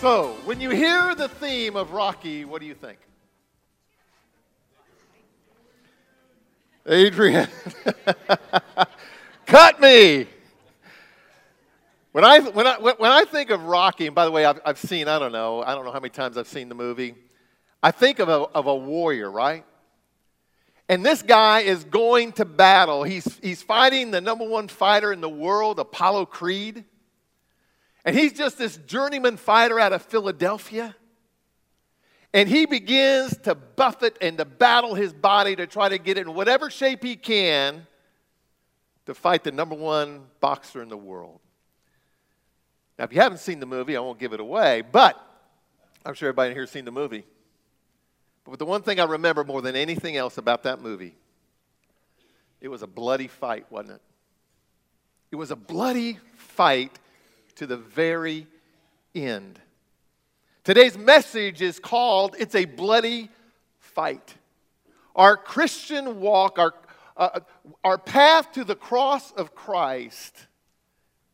So, 0.00 0.34
when 0.46 0.62
you 0.62 0.70
hear 0.70 1.14
the 1.14 1.28
theme 1.28 1.76
of 1.76 1.90
Rocky, 1.90 2.46
what 2.46 2.62
do 2.62 2.66
you 2.66 2.72
think? 2.72 2.96
Adrian, 6.86 7.46
cut 9.46 9.78
me. 9.78 10.26
When 12.12 12.24
I, 12.24 12.38
when, 12.38 12.66
I, 12.66 12.78
when 12.78 13.10
I 13.10 13.26
think 13.26 13.50
of 13.50 13.62
Rocky, 13.64 14.06
and 14.06 14.14
by 14.14 14.24
the 14.24 14.30
way, 14.30 14.46
I've, 14.46 14.58
I've 14.64 14.78
seen, 14.78 15.06
I 15.06 15.18
don't 15.18 15.32
know, 15.32 15.62
I 15.62 15.74
don't 15.74 15.84
know 15.84 15.92
how 15.92 16.00
many 16.00 16.08
times 16.08 16.38
I've 16.38 16.48
seen 16.48 16.70
the 16.70 16.74
movie. 16.74 17.14
I 17.82 17.90
think 17.90 18.20
of 18.20 18.30
a, 18.30 18.38
of 18.54 18.68
a 18.68 18.74
warrior, 18.74 19.30
right? 19.30 19.66
And 20.88 21.04
this 21.04 21.20
guy 21.20 21.60
is 21.60 21.84
going 21.84 22.32
to 22.32 22.46
battle. 22.46 23.02
He's, 23.02 23.38
he's 23.42 23.62
fighting 23.62 24.12
the 24.12 24.22
number 24.22 24.48
one 24.48 24.68
fighter 24.68 25.12
in 25.12 25.20
the 25.20 25.28
world, 25.28 25.78
Apollo 25.78 26.24
Creed. 26.24 26.86
And 28.04 28.16
he's 28.16 28.32
just 28.32 28.58
this 28.58 28.76
journeyman 28.78 29.36
fighter 29.36 29.78
out 29.78 29.92
of 29.92 30.02
Philadelphia. 30.02 30.96
And 32.32 32.48
he 32.48 32.66
begins 32.66 33.36
to 33.38 33.54
buffet 33.54 34.16
and 34.20 34.38
to 34.38 34.44
battle 34.44 34.94
his 34.94 35.12
body 35.12 35.56
to 35.56 35.66
try 35.66 35.88
to 35.88 35.98
get 35.98 36.16
it 36.16 36.26
in 36.26 36.34
whatever 36.34 36.70
shape 36.70 37.02
he 37.02 37.16
can 37.16 37.86
to 39.06 39.14
fight 39.14 39.42
the 39.42 39.50
number 39.50 39.74
one 39.74 40.26
boxer 40.40 40.82
in 40.82 40.88
the 40.88 40.96
world. 40.96 41.40
Now, 42.98 43.04
if 43.04 43.12
you 43.12 43.20
haven't 43.20 43.38
seen 43.38 43.60
the 43.60 43.66
movie, 43.66 43.96
I 43.96 44.00
won't 44.00 44.18
give 44.18 44.32
it 44.32 44.40
away, 44.40 44.82
but 44.82 45.18
I'm 46.04 46.14
sure 46.14 46.28
everybody 46.28 46.52
here 46.52 46.62
has 46.62 46.70
seen 46.70 46.84
the 46.84 46.92
movie. 46.92 47.24
But 48.44 48.58
the 48.58 48.66
one 48.66 48.82
thing 48.82 49.00
I 49.00 49.04
remember 49.04 49.44
more 49.44 49.62
than 49.62 49.74
anything 49.74 50.16
else 50.16 50.38
about 50.38 50.62
that 50.64 50.80
movie, 50.80 51.14
it 52.60 52.68
was 52.68 52.82
a 52.82 52.86
bloody 52.86 53.26
fight, 53.26 53.66
wasn't 53.70 53.96
it? 53.96 54.02
It 55.32 55.36
was 55.36 55.50
a 55.50 55.56
bloody 55.56 56.18
fight 56.36 56.98
to 57.60 57.66
the 57.66 57.76
very 57.76 58.46
end. 59.14 59.60
Today's 60.64 60.96
message 60.96 61.60
is 61.60 61.78
called 61.78 62.34
It's 62.38 62.54
a 62.54 62.64
Bloody 62.64 63.28
Fight. 63.78 64.34
Our 65.14 65.36
Christian 65.36 66.20
walk, 66.20 66.58
our, 66.58 66.72
uh, 67.18 67.40
our 67.84 67.98
path 67.98 68.52
to 68.52 68.64
the 68.64 68.74
cross 68.74 69.30
of 69.32 69.54
Christ, 69.54 70.46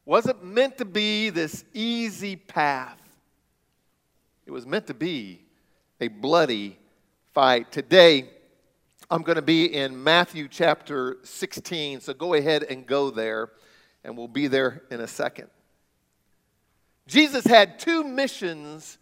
wasn't 0.04 0.42
meant 0.42 0.78
to 0.78 0.84
be 0.84 1.30
this 1.30 1.64
easy 1.72 2.34
path. 2.34 3.00
It 4.46 4.50
was 4.50 4.66
meant 4.66 4.88
to 4.88 4.94
be 4.94 5.42
a 6.00 6.08
bloody 6.08 6.76
fight. 7.34 7.70
Today, 7.70 8.30
I'm 9.08 9.22
going 9.22 9.36
to 9.36 9.42
be 9.42 9.72
in 9.72 10.02
Matthew 10.02 10.48
chapter 10.48 11.18
16, 11.22 12.00
so 12.00 12.12
go 12.14 12.34
ahead 12.34 12.64
and 12.64 12.84
go 12.84 13.10
there, 13.10 13.50
and 14.02 14.16
we'll 14.16 14.26
be 14.26 14.48
there 14.48 14.82
in 14.90 15.00
a 15.00 15.06
second. 15.06 15.50
Jesus 17.06 17.44
had 17.44 17.78
two 17.78 18.04
missions 18.04 18.98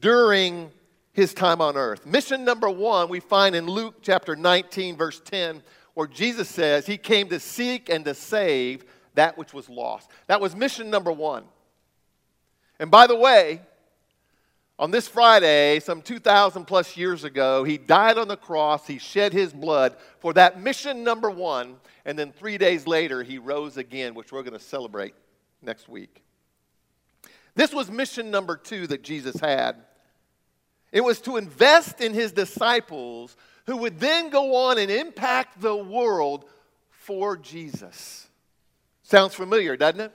during 0.00 0.70
his 1.12 1.32
time 1.32 1.60
on 1.60 1.76
earth. 1.76 2.04
Mission 2.06 2.44
number 2.44 2.68
one, 2.68 3.08
we 3.08 3.20
find 3.20 3.54
in 3.54 3.66
Luke 3.66 3.96
chapter 4.02 4.34
19, 4.34 4.96
verse 4.96 5.20
10, 5.24 5.62
where 5.94 6.08
Jesus 6.08 6.48
says 6.48 6.86
he 6.86 6.96
came 6.96 7.28
to 7.28 7.38
seek 7.38 7.88
and 7.88 8.04
to 8.04 8.14
save 8.14 8.84
that 9.14 9.38
which 9.38 9.54
was 9.54 9.68
lost. 9.68 10.10
That 10.26 10.40
was 10.40 10.56
mission 10.56 10.90
number 10.90 11.12
one. 11.12 11.44
And 12.80 12.90
by 12.90 13.06
the 13.06 13.16
way, 13.16 13.60
on 14.76 14.90
this 14.90 15.06
Friday, 15.06 15.78
some 15.78 16.02
2,000 16.02 16.64
plus 16.64 16.96
years 16.96 17.22
ago, 17.22 17.62
he 17.62 17.78
died 17.78 18.18
on 18.18 18.26
the 18.26 18.36
cross. 18.36 18.88
He 18.88 18.98
shed 18.98 19.32
his 19.32 19.52
blood 19.52 19.96
for 20.18 20.32
that 20.32 20.60
mission 20.60 21.04
number 21.04 21.30
one. 21.30 21.76
And 22.04 22.18
then 22.18 22.32
three 22.32 22.58
days 22.58 22.86
later, 22.88 23.22
he 23.22 23.38
rose 23.38 23.76
again, 23.76 24.14
which 24.14 24.32
we're 24.32 24.42
going 24.42 24.58
to 24.58 24.64
celebrate 24.64 25.14
next 25.62 25.88
week. 25.88 26.24
This 27.54 27.72
was 27.72 27.90
mission 27.90 28.30
number 28.30 28.56
two 28.56 28.86
that 28.88 29.02
Jesus 29.02 29.38
had. 29.40 29.76
It 30.92 31.02
was 31.02 31.20
to 31.22 31.36
invest 31.36 32.00
in 32.00 32.14
his 32.14 32.32
disciples 32.32 33.36
who 33.66 33.76
would 33.78 33.98
then 33.98 34.30
go 34.30 34.54
on 34.54 34.78
and 34.78 34.90
impact 34.90 35.60
the 35.60 35.76
world 35.76 36.44
for 36.90 37.36
Jesus. 37.36 38.28
Sounds 39.02 39.34
familiar, 39.34 39.76
doesn't 39.76 40.00
it? 40.00 40.12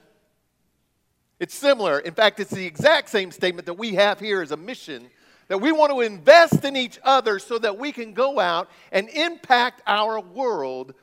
It's 1.38 1.54
similar. 1.54 1.98
In 2.00 2.12
fact, 2.12 2.40
it's 2.40 2.50
the 2.50 2.66
exact 2.66 3.08
same 3.08 3.30
statement 3.30 3.66
that 3.66 3.74
we 3.74 3.94
have 3.94 4.20
here 4.20 4.42
as 4.42 4.52
a 4.52 4.56
mission 4.56 5.10
that 5.50 5.58
we 5.58 5.72
want 5.72 5.90
to 5.90 6.00
invest 6.00 6.64
in 6.64 6.76
each 6.76 7.00
other 7.02 7.40
so 7.40 7.58
that 7.58 7.76
we 7.76 7.90
can 7.90 8.12
go 8.12 8.38
out 8.38 8.70
and 8.92 9.08
impact 9.08 9.82
our 9.84 10.20
world 10.20 10.94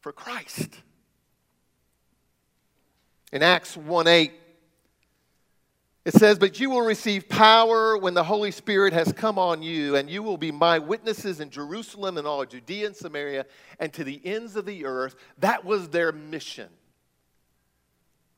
for 0.00 0.12
Christ. 0.12 0.68
In 3.32 3.42
Acts 3.42 3.78
1 3.78 4.06
8, 4.06 4.32
it 6.04 6.14
says, 6.14 6.38
But 6.38 6.58
you 6.58 6.70
will 6.70 6.82
receive 6.82 7.28
power 7.28 7.96
when 7.98 8.14
the 8.14 8.24
Holy 8.24 8.50
Spirit 8.50 8.92
has 8.92 9.12
come 9.12 9.38
on 9.38 9.62
you, 9.62 9.96
and 9.96 10.08
you 10.08 10.22
will 10.22 10.38
be 10.38 10.50
my 10.50 10.78
witnesses 10.78 11.40
in 11.40 11.50
Jerusalem 11.50 12.16
and 12.18 12.26
all 12.26 12.44
Judea 12.44 12.86
and 12.86 12.96
Samaria 12.96 13.46
and 13.78 13.92
to 13.92 14.04
the 14.04 14.20
ends 14.24 14.56
of 14.56 14.64
the 14.64 14.86
earth. 14.86 15.16
That 15.38 15.64
was 15.64 15.88
their 15.88 16.12
mission. 16.12 16.68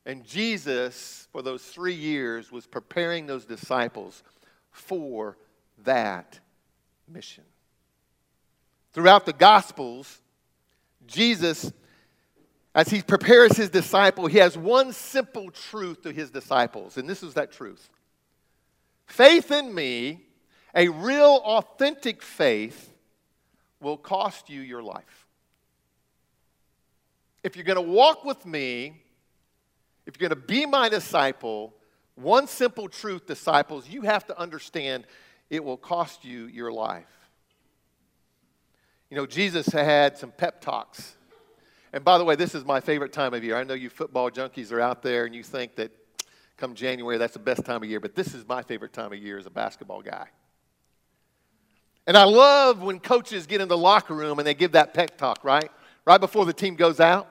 And 0.05 0.25
Jesus, 0.25 1.27
for 1.31 1.41
those 1.41 1.63
three 1.63 1.93
years, 1.93 2.51
was 2.51 2.65
preparing 2.65 3.27
those 3.27 3.45
disciples 3.45 4.23
for 4.71 5.37
that 5.83 6.39
mission. 7.07 7.43
Throughout 8.93 9.25
the 9.25 9.33
Gospels, 9.33 10.21
Jesus 11.05 11.71
as 12.73 12.87
he 12.87 13.01
prepares 13.01 13.57
his 13.57 13.69
disciple, 13.69 14.27
he 14.27 14.37
has 14.37 14.57
one 14.57 14.93
simple 14.93 15.51
truth 15.51 16.03
to 16.03 16.11
his 16.11 16.29
disciples, 16.29 16.97
and 16.97 17.09
this 17.09 17.21
is 17.21 17.33
that 17.33 17.51
truth. 17.51 17.89
Faith 19.05 19.51
in 19.51 19.73
me, 19.75 20.21
a 20.73 20.87
real, 20.87 21.41
authentic 21.43 22.21
faith, 22.23 22.93
will 23.81 23.97
cost 23.97 24.49
you 24.49 24.61
your 24.61 24.81
life. 24.81 25.27
If 27.43 27.55
you're 27.55 27.65
going 27.65 27.75
to 27.75 27.81
walk 27.81 28.23
with 28.23 28.45
me, 28.45 29.01
if 30.05 30.15
you're 30.17 30.29
going 30.29 30.39
to 30.39 30.47
be 30.47 30.65
my 30.65 30.87
disciple, 30.87 31.73
one 32.15 32.47
simple 32.47 32.87
truth, 32.87 33.25
disciples, 33.25 33.89
you 33.89 34.03
have 34.03 34.25
to 34.27 34.39
understand 34.39 35.05
it 35.49 35.63
will 35.63 35.77
cost 35.77 36.23
you 36.23 36.45
your 36.45 36.71
life. 36.71 37.03
You 39.09 39.17
know, 39.17 39.25
Jesus 39.25 39.67
had 39.67 40.17
some 40.17 40.31
pep 40.31 40.61
talks 40.61 41.17
and 41.93 42.03
by 42.03 42.17
the 42.17 42.23
way, 42.23 42.35
this 42.35 42.55
is 42.55 42.63
my 42.65 42.79
favorite 42.79 43.11
time 43.11 43.33
of 43.33 43.43
year. 43.43 43.57
I 43.57 43.63
know 43.63 43.73
you 43.73 43.89
football 43.89 44.29
junkies 44.31 44.71
are 44.71 44.79
out 44.79 45.01
there 45.01 45.25
and 45.25 45.35
you 45.35 45.43
think 45.43 45.75
that 45.75 45.91
come 46.57 46.75
January, 46.75 47.17
that's 47.17 47.33
the 47.33 47.39
best 47.39 47.65
time 47.65 47.83
of 47.83 47.89
year, 47.89 47.99
but 47.99 48.15
this 48.15 48.33
is 48.33 48.47
my 48.47 48.61
favorite 48.61 48.93
time 48.93 49.11
of 49.11 49.19
year 49.19 49.37
as 49.37 49.45
a 49.45 49.49
basketball 49.49 50.01
guy. 50.01 50.27
And 52.07 52.15
I 52.15 52.23
love 52.23 52.81
when 52.81 52.99
coaches 52.99 53.47
get 53.47 53.61
in 53.61 53.67
the 53.67 53.77
locker 53.77 54.13
room 54.13 54.39
and 54.39 54.47
they 54.47 54.53
give 54.53 54.73
that 54.73 54.93
pep 54.93 55.17
talk, 55.17 55.43
right? 55.43 55.69
Right 56.05 56.19
before 56.19 56.45
the 56.45 56.53
team 56.53 56.75
goes 56.75 56.99
out. 56.99 57.27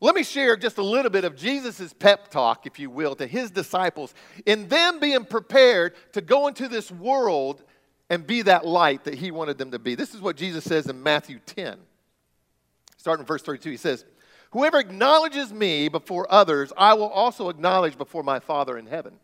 Let 0.00 0.14
me 0.14 0.22
share 0.22 0.56
just 0.56 0.78
a 0.78 0.82
little 0.82 1.10
bit 1.10 1.24
of 1.24 1.36
Jesus' 1.36 1.92
pep 1.92 2.28
talk, 2.28 2.66
if 2.66 2.78
you 2.78 2.90
will, 2.90 3.14
to 3.14 3.26
his 3.26 3.50
disciples 3.50 4.12
in 4.44 4.68
them 4.68 5.00
being 5.00 5.24
prepared 5.24 5.94
to 6.12 6.20
go 6.20 6.46
into 6.46 6.68
this 6.68 6.90
world 6.90 7.62
and 8.10 8.26
be 8.26 8.42
that 8.42 8.66
light 8.66 9.04
that 9.04 9.14
he 9.14 9.30
wanted 9.30 9.56
them 9.56 9.70
to 9.70 9.78
be. 9.78 9.94
This 9.94 10.14
is 10.14 10.20
what 10.20 10.36
Jesus 10.36 10.64
says 10.64 10.86
in 10.88 11.02
Matthew 11.02 11.38
10. 11.46 11.78
Starting 13.04 13.24
in 13.24 13.26
verse 13.26 13.42
32, 13.42 13.70
he 13.72 13.76
says, 13.76 14.06
Whoever 14.52 14.78
acknowledges 14.78 15.52
me 15.52 15.88
before 15.88 16.26
others, 16.32 16.72
I 16.74 16.94
will 16.94 17.10
also 17.10 17.50
acknowledge 17.50 17.98
before 17.98 18.22
my 18.22 18.40
Father 18.40 18.78
in 18.78 18.86
heaven. 18.86 19.18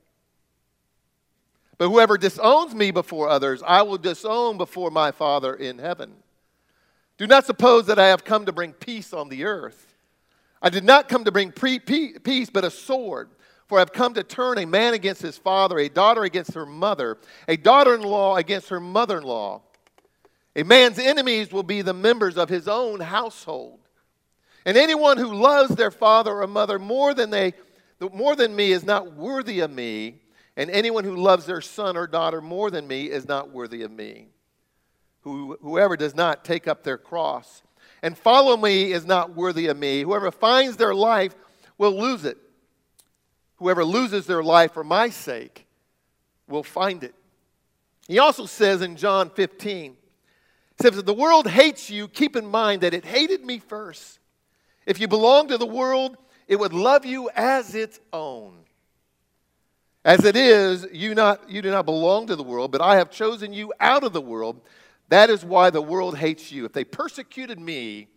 But 1.78 1.88
whoever 1.88 2.18
disowns 2.18 2.74
me 2.74 2.90
before 2.90 3.30
others, 3.30 3.62
I 3.66 3.80
will 3.80 3.96
disown 3.96 4.58
before 4.58 4.90
my 4.90 5.12
Father 5.12 5.54
in 5.54 5.78
heaven. 5.78 6.12
Do 7.16 7.26
not 7.26 7.46
suppose 7.46 7.86
that 7.86 7.98
I 7.98 8.08
have 8.08 8.22
come 8.22 8.44
to 8.44 8.52
bring 8.52 8.74
peace 8.74 9.14
on 9.14 9.30
the 9.30 9.44
earth. 9.44 9.94
I 10.60 10.68
did 10.68 10.84
not 10.84 11.08
come 11.08 11.24
to 11.24 11.32
bring 11.32 11.50
pre- 11.50 11.78
peace, 11.78 12.50
but 12.50 12.66
a 12.66 12.70
sword. 12.70 13.30
For 13.66 13.78
I 13.78 13.80
have 13.80 13.94
come 13.94 14.12
to 14.12 14.22
turn 14.22 14.58
a 14.58 14.66
man 14.66 14.92
against 14.92 15.22
his 15.22 15.38
father, 15.38 15.78
a 15.78 15.88
daughter 15.88 16.24
against 16.24 16.52
her 16.52 16.66
mother, 16.66 17.16
a 17.48 17.56
daughter 17.56 17.94
in 17.94 18.02
law 18.02 18.36
against 18.36 18.68
her 18.68 18.78
mother 18.78 19.16
in 19.16 19.24
law. 19.24 19.62
A 20.56 20.64
man's 20.64 20.98
enemies 20.98 21.52
will 21.52 21.62
be 21.62 21.82
the 21.82 21.94
members 21.94 22.36
of 22.36 22.48
his 22.48 22.66
own 22.66 23.00
household. 23.00 23.80
And 24.64 24.76
anyone 24.76 25.16
who 25.16 25.32
loves 25.32 25.74
their 25.74 25.90
father 25.90 26.32
or 26.32 26.46
mother 26.46 26.78
more 26.78 27.14
than, 27.14 27.30
they, 27.30 27.54
more 28.12 28.36
than 28.36 28.54
me 28.54 28.72
is 28.72 28.84
not 28.84 29.14
worthy 29.14 29.60
of 29.60 29.70
me. 29.70 30.20
And 30.56 30.70
anyone 30.70 31.04
who 31.04 31.16
loves 31.16 31.46
their 31.46 31.60
son 31.60 31.96
or 31.96 32.06
daughter 32.06 32.40
more 32.40 32.70
than 32.70 32.86
me 32.86 33.04
is 33.04 33.26
not 33.26 33.50
worthy 33.50 33.82
of 33.82 33.90
me. 33.90 34.28
Who, 35.22 35.56
whoever 35.62 35.96
does 35.96 36.14
not 36.14 36.44
take 36.44 36.66
up 36.66 36.82
their 36.82 36.98
cross 36.98 37.62
and 38.02 38.16
follow 38.16 38.56
me 38.56 38.92
is 38.92 39.04
not 39.04 39.34
worthy 39.34 39.66
of 39.68 39.76
me. 39.76 40.02
Whoever 40.02 40.30
finds 40.30 40.76
their 40.76 40.94
life 40.94 41.34
will 41.78 41.98
lose 41.98 42.24
it. 42.24 42.38
Whoever 43.56 43.84
loses 43.84 44.26
their 44.26 44.42
life 44.42 44.72
for 44.72 44.84
my 44.84 45.10
sake 45.10 45.66
will 46.48 46.62
find 46.62 47.04
it. 47.04 47.14
He 48.08 48.18
also 48.18 48.46
says 48.46 48.82
in 48.82 48.96
John 48.96 49.30
15, 49.30 49.96
says, 50.80 50.98
if 50.98 51.04
the 51.04 51.14
world 51.14 51.46
hates 51.46 51.90
you, 51.90 52.08
keep 52.08 52.36
in 52.36 52.46
mind 52.46 52.82
that 52.82 52.94
it 52.94 53.04
hated 53.04 53.44
me 53.44 53.58
first. 53.58 54.18
If 54.86 55.00
you 55.00 55.08
belong 55.08 55.48
to 55.48 55.58
the 55.58 55.66
world, 55.66 56.16
it 56.48 56.58
would 56.58 56.72
love 56.72 57.04
you 57.04 57.30
as 57.34 57.74
its 57.74 58.00
own. 58.12 58.54
As 60.04 60.24
it 60.24 60.34
is, 60.34 60.86
you, 60.92 61.14
not, 61.14 61.50
you 61.50 61.60
do 61.62 61.70
not 61.70 61.84
belong 61.84 62.26
to 62.28 62.36
the 62.36 62.42
world, 62.42 62.72
but 62.72 62.80
I 62.80 62.96
have 62.96 63.10
chosen 63.10 63.52
you 63.52 63.72
out 63.80 64.02
of 64.02 64.12
the 64.12 64.20
world. 64.20 64.60
That 65.08 65.28
is 65.28 65.44
why 65.44 65.70
the 65.70 65.82
world 65.82 66.16
hates 66.16 66.50
you. 66.50 66.64
If 66.64 66.72
they 66.72 66.84
persecuted 66.84 67.60
me, 67.60 68.08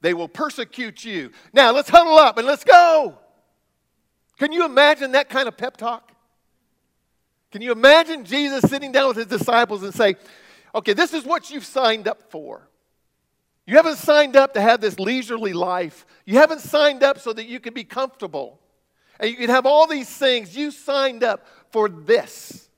they 0.00 0.14
will 0.14 0.28
persecute 0.28 1.04
you. 1.04 1.30
Now, 1.52 1.72
let's 1.72 1.88
huddle 1.88 2.16
up 2.16 2.38
and 2.38 2.46
let's 2.46 2.64
go. 2.64 3.18
Can 4.38 4.52
you 4.52 4.64
imagine 4.64 5.12
that 5.12 5.28
kind 5.28 5.48
of 5.48 5.56
pep 5.56 5.76
talk? 5.76 6.12
Can 7.50 7.62
you 7.62 7.72
imagine 7.72 8.24
Jesus 8.24 8.68
sitting 8.68 8.92
down 8.92 9.08
with 9.08 9.16
his 9.16 9.26
disciples 9.26 9.82
and 9.82 9.94
say, 9.94 10.16
okay, 10.74 10.92
this 10.92 11.14
is 11.14 11.24
what 11.24 11.50
you've 11.50 11.64
signed 11.64 12.08
up 12.08 12.30
for. 12.30 12.68
You 13.66 13.76
haven't 13.76 13.96
signed 13.96 14.36
up 14.36 14.54
to 14.54 14.60
have 14.60 14.80
this 14.80 14.98
leisurely 14.98 15.52
life. 15.52 16.04
You 16.26 16.34
haven't 16.36 16.60
signed 16.60 17.02
up 17.02 17.18
so 17.18 17.32
that 17.32 17.46
you 17.46 17.60
can 17.60 17.72
be 17.72 17.84
comfortable. 17.84 18.60
And 19.18 19.30
you 19.30 19.36
can 19.36 19.48
have 19.48 19.64
all 19.64 19.86
these 19.86 20.08
things. 20.08 20.56
You 20.56 20.70
signed 20.70 21.22
up 21.22 21.46
for 21.70 21.88
this. 21.88 22.68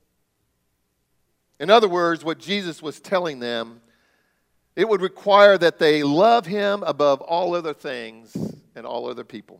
In 1.59 1.69
other 1.69 1.89
words, 1.89 2.23
what 2.23 2.37
Jesus 2.37 2.81
was 2.81 2.99
telling 2.99 3.39
them, 3.39 3.81
it 4.75 4.87
would 4.87 5.01
require 5.01 5.57
that 5.57 5.79
they 5.79 6.03
love 6.03 6.45
him 6.45 6.83
above 6.83 7.19
all 7.21 7.55
other 7.55 7.73
things 7.73 8.35
and 8.75 8.85
all 8.85 9.09
other 9.09 9.23
people. 9.23 9.59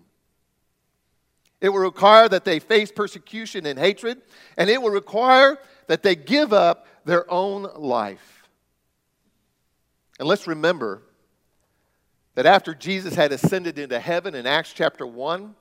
It 1.59 1.69
will 1.69 1.79
require 1.79 2.29
that 2.29 2.45
they 2.45 2.59
face 2.59 2.91
persecution 2.91 3.65
and 3.65 3.79
hatred, 3.79 4.21
and 4.57 4.69
it 4.69 4.79
will 4.79 4.91
require 4.91 5.57
that 5.87 6.03
they 6.03 6.15
give 6.15 6.53
up 6.53 6.87
their 7.07 7.29
own 7.31 7.63
life. 7.75 8.47
And 10.19 10.27
let's 10.27 10.45
remember 10.45 11.01
that 12.35 12.45
after 12.45 12.75
Jesus 12.75 13.15
had 13.15 13.31
ascended 13.31 13.79
into 13.79 13.99
heaven 13.99 14.35
in 14.35 14.45
Acts 14.45 14.73
chapter 14.73 15.07
1, 15.07 15.55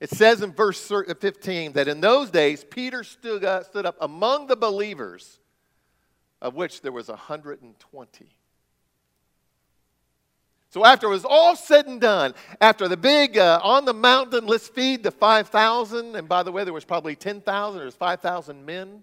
it 0.00 0.10
says 0.10 0.42
in 0.42 0.52
verse 0.52 0.80
15 0.80 1.72
that 1.72 1.88
in 1.88 2.00
those 2.00 2.30
days 2.30 2.64
Peter 2.64 3.04
stood 3.04 3.44
up, 3.44 3.64
stood 3.64 3.86
up 3.86 3.96
among 4.00 4.48
the 4.48 4.56
believers, 4.56 5.40
of 6.40 6.54
which 6.54 6.82
there 6.82 6.92
was 6.92 7.08
120. 7.08 8.36
So 10.70 10.84
after 10.84 11.06
it 11.06 11.10
was 11.10 11.24
all 11.24 11.56
said 11.56 11.86
and 11.86 12.00
done, 12.00 12.34
after 12.60 12.88
the 12.88 12.96
big 12.96 13.38
uh, 13.38 13.60
on 13.62 13.84
the 13.84 13.94
mountain, 13.94 14.46
let's 14.46 14.68
feed 14.68 15.02
the 15.02 15.10
5,000, 15.10 16.16
and 16.16 16.28
by 16.28 16.42
the 16.42 16.52
way, 16.52 16.64
there 16.64 16.72
was 16.72 16.84
probably 16.84 17.14
10,000, 17.14 17.76
there 17.76 17.84
was 17.86 17.94
5,000 17.94 18.64
men. 18.66 19.02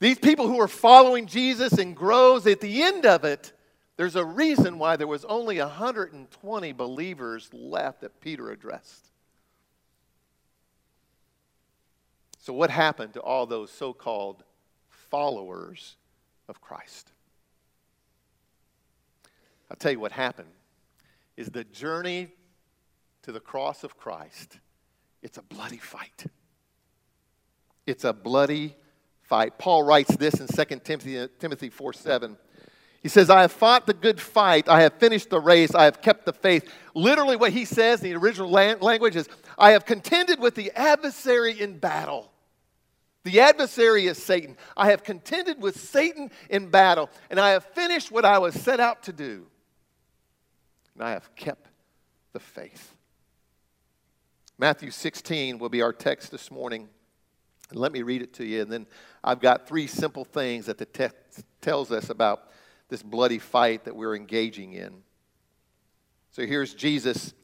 These 0.00 0.18
people 0.18 0.48
who 0.48 0.56
were 0.56 0.68
following 0.68 1.26
Jesus 1.26 1.74
and 1.74 1.94
grows, 1.94 2.46
at 2.46 2.60
the 2.60 2.82
end 2.82 3.04
of 3.04 3.24
it, 3.24 3.52
there's 3.98 4.16
a 4.16 4.24
reason 4.24 4.78
why 4.78 4.96
there 4.96 5.06
was 5.06 5.26
only 5.26 5.58
120 5.58 6.72
believers 6.72 7.50
left 7.52 8.00
that 8.00 8.18
Peter 8.22 8.50
addressed. 8.50 9.10
So, 12.38 12.54
what 12.54 12.70
happened 12.70 13.12
to 13.14 13.20
all 13.20 13.44
those 13.44 13.70
so 13.70 13.92
called 13.92 14.42
followers 14.88 15.96
of 16.48 16.62
Christ? 16.62 17.12
I'll 19.70 19.76
tell 19.76 19.92
you 19.92 20.00
what 20.00 20.12
happened 20.12 20.48
is 21.36 21.50
the 21.50 21.64
journey 21.64 22.28
to 23.22 23.32
the 23.32 23.40
cross 23.40 23.84
of 23.84 23.98
Christ. 23.98 24.58
It's 25.22 25.36
a 25.36 25.42
bloody 25.42 25.76
fight. 25.76 26.24
It's 27.86 28.04
a 28.04 28.14
bloody 28.14 28.76
fight. 29.30 29.56
Paul 29.58 29.84
writes 29.84 30.14
this 30.16 30.34
in 30.40 30.48
2 30.48 30.80
Timothy, 30.80 31.28
Timothy 31.38 31.70
4 31.70 31.92
7. 31.94 32.36
He 33.02 33.08
says, 33.08 33.30
I 33.30 33.42
have 33.42 33.52
fought 33.52 33.86
the 33.86 33.94
good 33.94 34.20
fight. 34.20 34.68
I 34.68 34.82
have 34.82 34.94
finished 34.94 35.30
the 35.30 35.40
race. 35.40 35.74
I 35.74 35.84
have 35.84 36.02
kept 36.02 36.26
the 36.26 36.34
faith. 36.34 36.70
Literally, 36.94 37.36
what 37.36 37.52
he 37.52 37.64
says 37.64 38.02
in 38.02 38.10
the 38.10 38.16
original 38.16 38.50
language 38.50 39.16
is, 39.16 39.26
I 39.56 39.70
have 39.70 39.86
contended 39.86 40.38
with 40.38 40.54
the 40.54 40.70
adversary 40.72 41.58
in 41.58 41.78
battle. 41.78 42.30
The 43.24 43.40
adversary 43.40 44.06
is 44.06 44.22
Satan. 44.22 44.56
I 44.76 44.90
have 44.90 45.02
contended 45.02 45.62
with 45.62 45.80
Satan 45.80 46.30
in 46.50 46.68
battle, 46.68 47.08
and 47.30 47.40
I 47.40 47.50
have 47.50 47.64
finished 47.64 48.10
what 48.10 48.26
I 48.26 48.38
was 48.38 48.54
set 48.54 48.80
out 48.80 49.04
to 49.04 49.12
do. 49.12 49.46
And 50.94 51.04
I 51.04 51.12
have 51.12 51.34
kept 51.36 51.68
the 52.32 52.40
faith. 52.40 52.94
Matthew 54.58 54.90
16 54.90 55.58
will 55.58 55.70
be 55.70 55.80
our 55.80 55.92
text 55.92 56.30
this 56.30 56.50
morning. 56.50 56.88
And 57.70 57.78
let 57.78 57.92
me 57.92 58.02
read 58.02 58.22
it 58.22 58.32
to 58.34 58.44
you. 58.44 58.62
And 58.62 58.70
then 58.70 58.86
I've 59.22 59.40
got 59.40 59.66
three 59.66 59.86
simple 59.86 60.24
things 60.24 60.66
that 60.66 60.78
the 60.78 60.86
text 60.86 61.44
tells 61.60 61.92
us 61.92 62.10
about 62.10 62.50
this 62.88 63.02
bloody 63.02 63.38
fight 63.38 63.84
that 63.84 63.94
we're 63.94 64.16
engaging 64.16 64.72
in. 64.72 65.02
So 66.32 66.46
here's 66.46 66.74
Jesus. 66.74 67.34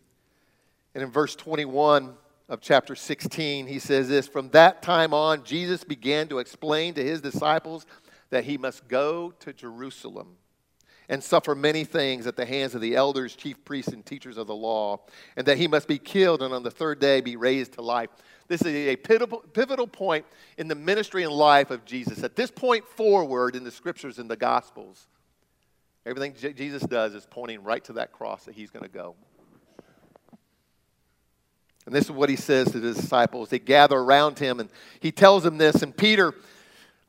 And 0.94 1.02
in 1.02 1.10
verse 1.10 1.36
21 1.36 2.14
of 2.48 2.60
chapter 2.60 2.94
16, 2.94 3.66
he 3.66 3.78
says 3.78 4.08
this 4.08 4.28
From 4.28 4.50
that 4.50 4.82
time 4.82 5.12
on, 5.12 5.44
Jesus 5.44 5.84
began 5.84 6.28
to 6.28 6.38
explain 6.38 6.94
to 6.94 7.02
his 7.02 7.20
disciples 7.20 7.86
that 8.30 8.44
he 8.44 8.58
must 8.58 8.88
go 8.88 9.32
to 9.40 9.52
Jerusalem 9.52 10.36
and 11.08 11.22
suffer 11.22 11.54
many 11.54 11.84
things 11.84 12.26
at 12.26 12.36
the 12.36 12.46
hands 12.46 12.74
of 12.74 12.80
the 12.80 12.96
elders, 12.96 13.36
chief 13.36 13.64
priests, 13.64 13.92
and 13.92 14.04
teachers 14.04 14.36
of 14.36 14.46
the 14.46 14.54
law, 14.54 15.00
and 15.36 15.46
that 15.46 15.58
he 15.58 15.68
must 15.68 15.86
be 15.86 15.98
killed 15.98 16.42
and 16.42 16.52
on 16.52 16.62
the 16.62 16.70
third 16.70 16.98
day 16.98 17.20
be 17.20 17.36
raised 17.36 17.74
to 17.74 17.82
life. 17.82 18.10
This 18.48 18.62
is 18.62 18.66
a 18.66 18.96
pivotal 18.96 19.86
point 19.86 20.24
in 20.56 20.68
the 20.68 20.74
ministry 20.74 21.24
and 21.24 21.32
life 21.32 21.70
of 21.70 21.84
Jesus. 21.84 22.22
At 22.22 22.36
this 22.36 22.50
point 22.50 22.86
forward 22.86 23.56
in 23.56 23.64
the 23.64 23.70
scriptures 23.70 24.18
and 24.18 24.30
the 24.30 24.36
gospels, 24.36 25.08
Everything 26.06 26.34
J- 26.38 26.52
Jesus 26.52 26.82
does 26.84 27.14
is 27.14 27.26
pointing 27.28 27.64
right 27.64 27.82
to 27.84 27.94
that 27.94 28.12
cross 28.12 28.44
that 28.44 28.54
he's 28.54 28.70
going 28.70 28.84
to 28.84 28.88
go. 28.88 29.16
And 31.84 31.94
this 31.94 32.04
is 32.04 32.12
what 32.12 32.28
he 32.28 32.36
says 32.36 32.70
to 32.72 32.80
his 32.80 32.96
disciples. 32.96 33.48
They 33.48 33.58
gather 33.58 33.98
around 33.98 34.38
him 34.38 34.60
and 34.60 34.70
he 35.00 35.10
tells 35.10 35.42
them 35.42 35.58
this. 35.58 35.82
And 35.82 35.96
Peter, 35.96 36.32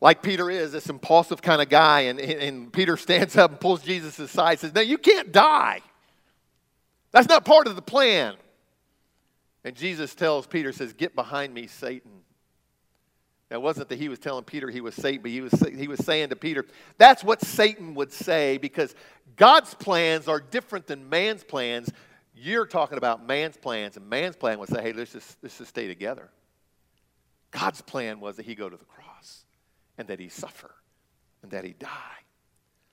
like 0.02 0.24
Peter 0.24 0.50
is, 0.50 0.72
this 0.72 0.90
impulsive 0.90 1.44
kind 1.44 1.62
of 1.62 1.70
guy, 1.70 2.02
and, 2.02 2.20
and 2.20 2.74
Peter 2.74 2.98
stands 2.98 3.38
up 3.38 3.52
and 3.52 3.60
pulls 3.60 3.84
Jesus 3.84 4.18
aside 4.18 4.52
and 4.52 4.60
says, 4.60 4.74
No, 4.74 4.82
you 4.82 4.98
can't 4.98 5.32
die. 5.32 5.82
That's 7.12 7.28
not 7.28 7.46
part 7.46 7.68
of 7.68 7.76
the 7.76 7.82
plan. 7.82 8.36
And 9.68 9.76
Jesus 9.76 10.16
tells 10.16 10.48
Peter, 10.48 10.72
says, 10.72 10.94
Get 10.94 11.14
behind 11.14 11.54
me, 11.54 11.68
Satan. 11.68 12.22
Now, 13.52 13.58
it 13.58 13.62
wasn't 13.62 13.90
that 13.90 14.00
he 14.00 14.08
was 14.08 14.18
telling 14.18 14.46
Peter 14.46 14.70
he 14.70 14.80
was 14.80 14.96
Satan, 14.96 15.22
but 15.22 15.30
he 15.30 15.42
was, 15.42 15.52
he 15.78 15.90
was 15.90 16.00
saying 16.06 16.30
to 16.30 16.38
Peter, 16.38 16.66
that's 16.98 17.22
what 17.22 17.42
Satan 17.42 17.94
would 17.96 18.14
say 18.14 18.58
because 18.60 18.96
God's 19.36 19.74
plans 19.74 20.30
are 20.30 20.40
different 20.40 20.88
than 20.88 21.10
man's 21.10 21.44
plans. 21.44 21.92
You're 22.34 22.66
talking 22.66 22.98
about 22.98 23.28
man's 23.28 23.58
plans, 23.58 23.98
and 23.98 24.10
man's 24.10 24.38
plan 24.38 24.58
would 24.60 24.70
say, 24.70 24.82
hey, 24.82 24.94
let's 24.94 25.12
just, 25.12 25.38
let's 25.44 25.58
just 25.58 25.72
stay 25.72 25.90
together. 25.90 26.30
God's 27.52 27.82
plan 27.82 28.22
was 28.22 28.38
that 28.38 28.46
he 28.46 28.56
go 28.56 28.70
to 28.70 28.78
the 28.78 28.86
cross 28.86 29.44
and 29.98 30.08
that 30.08 30.22
he 30.22 30.30
suffer 30.30 30.72
and 31.44 31.52
that 31.52 31.66
he 31.66 31.74
die. 31.74 31.90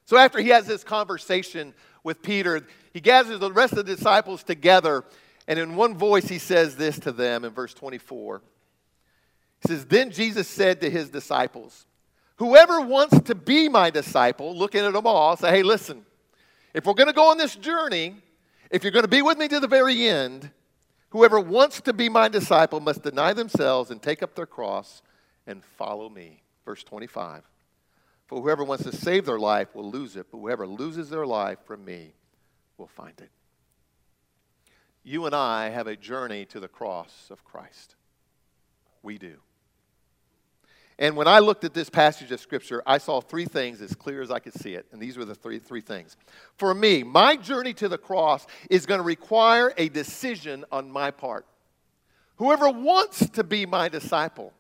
So 0.07 0.17
after 0.17 0.41
he 0.41 0.49
has 0.49 0.67
this 0.67 0.83
conversation 0.83 1.73
with 2.03 2.21
Peter, 2.21 2.67
he 2.93 3.01
gathers 3.01 3.39
the 3.39 3.53
rest 3.53 3.75
of 3.75 3.87
the 3.87 3.95
disciples 3.95 4.43
together, 4.43 5.05
and 5.47 5.59
in 5.59 5.77
one 5.77 5.97
voice 5.97 6.29
he 6.29 6.39
says 6.39 6.77
this 6.77 6.99
to 7.01 7.13
them 7.13 7.45
in 7.45 7.53
verse 7.53 7.75
24 7.75 8.43
He 9.63 9.69
says, 9.69 9.85
Then 9.87 10.11
Jesus 10.11 10.49
said 10.49 10.81
to 10.81 10.91
his 10.91 11.11
disciples, 11.11 11.87
Whoever 12.37 12.81
wants 12.81 13.21
to 13.21 13.35
be 13.35 13.69
my 13.69 13.91
disciple, 13.91 14.57
looking 14.57 14.85
at 14.85 14.93
them 14.93 15.07
all, 15.07 15.37
say, 15.37 15.51
Hey, 15.51 15.63
listen, 15.63 16.05
if 16.73 16.87
we're 16.87 16.95
going 16.95 17.09
to 17.09 17.13
go 17.13 17.31
on 17.31 17.39
this 17.39 17.55
journey, 17.55 18.17
if 18.71 18.83
you're 18.83 18.93
going 18.93 19.05
to 19.05 19.09
be 19.09 19.23
with 19.23 19.39
me 19.39 19.47
to 19.49 19.61
the 19.61 19.69
very 19.69 20.09
end, 20.09 20.51
whoever 21.11 21.39
wants 21.39 21.81
to 21.83 21.93
be 21.93 22.09
my 22.09 22.29
disciple 22.29 22.81
must 22.81 23.03
deny 23.03 23.33
themselves 23.33 23.91
and 23.91 24.03
take 24.03 24.23
up 24.23 24.35
their 24.35 24.47
cross 24.47 25.03
and 25.47 25.65
follow 25.65 26.09
me. 26.09 26.43
Verse 26.65 26.83
25. 26.83 27.43
For 28.27 28.41
whoever 28.41 28.65
wants 28.65 28.85
to 28.85 28.97
save 28.97 29.27
their 29.27 29.39
life 29.39 29.75
will 29.75 29.91
lose 29.91 30.17
it, 30.17 30.27
but 30.33 30.39
whoever 30.39 30.67
loses 30.67 31.11
their 31.11 31.27
life 31.27 31.59
from 31.65 31.85
me 31.85 32.15
will 32.79 32.89
find 32.89 33.15
it. 33.21 33.31
You 35.05 35.27
and 35.27 35.35
I 35.35 35.69
have 35.69 35.87
a 35.87 35.97
journey 35.97 36.47
to 36.47 36.59
the 36.59 36.69
cross 36.69 37.29
of 37.31 37.45
Christ. 37.45 37.95
We 39.03 39.19
do. 39.19 39.35
And 40.99 41.17
when 41.17 41.29
I 41.29 41.41
looked 41.41 41.65
at 41.65 41.75
this 41.75 41.91
passage 41.91 42.33
of 42.33 42.41
Scripture, 42.41 42.83
I 42.87 42.99
saw 42.99 43.21
three 43.21 43.45
things 43.45 43.83
as 43.83 43.95
clear 43.95 44.23
as 44.23 44.31
I 44.31 44.39
could 44.39 44.55
see 44.55 44.75
it. 44.75 44.87
And 44.93 45.03
these 45.03 45.19
were 45.19 45.25
the 45.25 45.35
three, 45.35 45.59
three 45.59 45.81
things. 45.81 46.17
For 46.57 46.73
me, 46.73 47.03
my 47.03 47.37
journey 47.37 47.75
to 47.75 47.89
the 47.89 47.99
cross 47.99 48.47
is 48.71 48.87
going 48.87 48.99
to 48.99 49.05
require 49.05 49.75
a 49.77 49.89
decision 49.89 50.65
on 50.73 50.91
my 50.91 51.11
part. 51.11 51.47
Whoever 52.37 52.71
wants 52.71 53.29
to 53.31 53.45
be 53.45 53.67
my 53.67 53.89
disciple, 53.89 54.53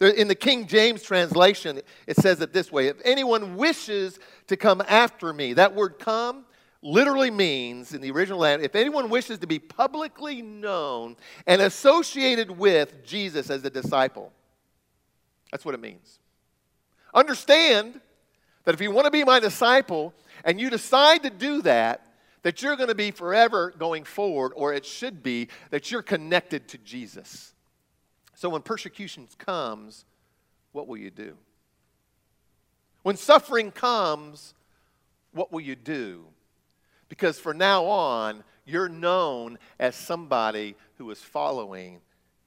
in 0.00 0.26
the 0.26 0.34
King 0.34 0.66
James 0.66 1.02
translation, 1.02 1.80
it 2.08 2.16
says 2.16 2.40
it 2.40 2.52
this 2.52 2.72
way 2.72 2.88
If 2.88 2.96
anyone 3.04 3.56
wishes 3.56 4.18
to 4.48 4.56
come 4.56 4.82
after 4.88 5.32
me, 5.32 5.54
that 5.54 5.74
word 5.74 6.00
come 6.00 6.44
literally 6.82 7.30
means, 7.30 7.94
in 7.94 8.00
the 8.00 8.10
original 8.10 8.40
language, 8.40 8.66
if 8.66 8.74
anyone 8.74 9.08
wishes 9.08 9.38
to 9.38 9.46
be 9.46 9.58
publicly 9.58 10.42
known 10.42 11.16
and 11.46 11.62
associated 11.62 12.50
with 12.50 13.04
Jesus 13.04 13.50
as 13.50 13.64
a 13.64 13.70
disciple. 13.70 14.32
That's 15.50 15.64
what 15.64 15.74
it 15.74 15.80
means. 15.80 16.18
Understand 17.14 18.00
that 18.64 18.74
if 18.74 18.80
you 18.80 18.90
want 18.90 19.04
to 19.04 19.10
be 19.10 19.24
my 19.24 19.38
disciple 19.38 20.12
and 20.44 20.60
you 20.60 20.70
decide 20.70 21.22
to 21.22 21.30
do 21.30 21.62
that, 21.62 22.06
that 22.42 22.62
you're 22.62 22.74
going 22.74 22.88
to 22.88 22.94
be 22.94 23.12
forever 23.12 23.72
going 23.78 24.02
forward, 24.02 24.52
or 24.56 24.72
it 24.74 24.84
should 24.84 25.22
be 25.22 25.48
that 25.70 25.92
you're 25.92 26.02
connected 26.02 26.66
to 26.68 26.78
Jesus. 26.78 27.54
So 28.34 28.48
when 28.48 28.62
persecution 28.62 29.28
comes, 29.38 30.04
what 30.72 30.88
will 30.88 30.96
you 30.96 31.10
do? 31.10 31.36
When 33.02 33.16
suffering 33.16 33.70
comes, 33.70 34.54
what 35.32 35.52
will 35.52 35.60
you 35.60 35.76
do? 35.76 36.24
Because 37.12 37.38
from 37.38 37.58
now 37.58 37.84
on, 37.84 38.42
you're 38.64 38.88
known 38.88 39.58
as 39.78 39.94
somebody 39.94 40.76
who 40.96 41.10
is 41.10 41.18
following 41.18 42.00